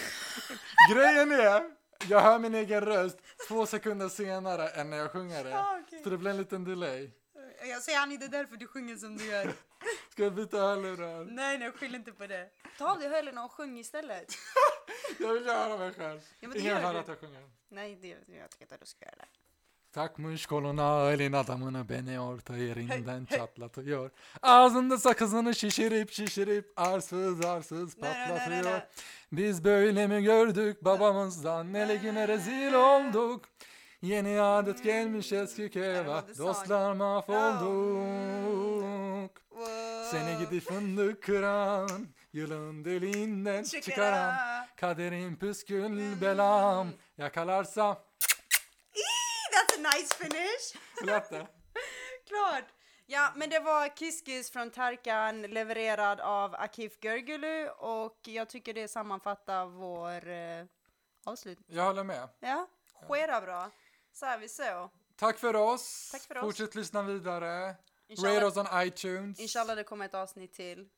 [0.93, 1.71] Grejen är,
[2.09, 5.59] jag hör min egen röst två sekunder senare än när jag sjunger det.
[5.59, 6.03] Ah, okej.
[6.03, 7.11] Så det blir en liten delay.
[7.61, 9.53] Jag säger Annie, det är därför du sjunger som du gör.
[10.11, 11.25] Ska jag byta hörlurar?
[11.25, 12.49] nej, nej, skyll inte på det.
[12.77, 14.25] Ta av dig hörlurarna och sjung istället.
[15.19, 16.21] Jag vill höra mig själv.
[16.39, 17.49] Ja, men Ingen hör att jag sjunger.
[17.69, 19.27] Nej, det, jag tycker inte att du ska göra det.
[19.95, 24.11] Takmış koluna elin adamını beni orta yerinden çatlatıyor.
[24.41, 28.81] Ağzında sakızını şişirip şişirip arsız arsız patlatıyor.
[29.31, 33.45] Biz böyle mi gördük babamızdan nele güne rezil olduk.
[34.01, 36.47] Yeni adet gelmiş eski köye I bak love the song.
[36.47, 38.51] dostlar mahvolduk.
[40.11, 41.89] Seni gidi fındık kıran
[42.33, 44.35] yılın deliğinden çıkaran
[44.75, 46.87] kaderin püskül belam
[47.17, 48.04] yakalarsam.
[49.75, 50.75] A nice finish!
[51.03, 51.47] Lät det?
[52.27, 52.65] Klart!
[53.05, 53.95] Ja, men det var
[54.25, 60.65] Kiss från Tarkan levererad av Akif Görgülü och jag tycker det sammanfattar vår eh,
[61.25, 61.77] avslutning.
[61.77, 62.29] Jag håller med.
[62.39, 62.67] Ja,
[63.07, 63.71] skera bra.
[64.13, 64.89] Så är vi så.
[65.15, 66.09] Tack för oss.
[66.11, 66.41] Tack för oss.
[66.41, 67.67] Fortsätt lyssna vidare.
[67.67, 69.39] Rate Inshallah, oss on iTunes.
[69.39, 70.77] inshallah det kommer ett avsnitt till.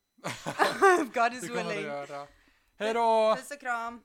[1.14, 1.90] God is willing.
[2.80, 3.36] Hej då!
[3.36, 4.04] Puss och kram.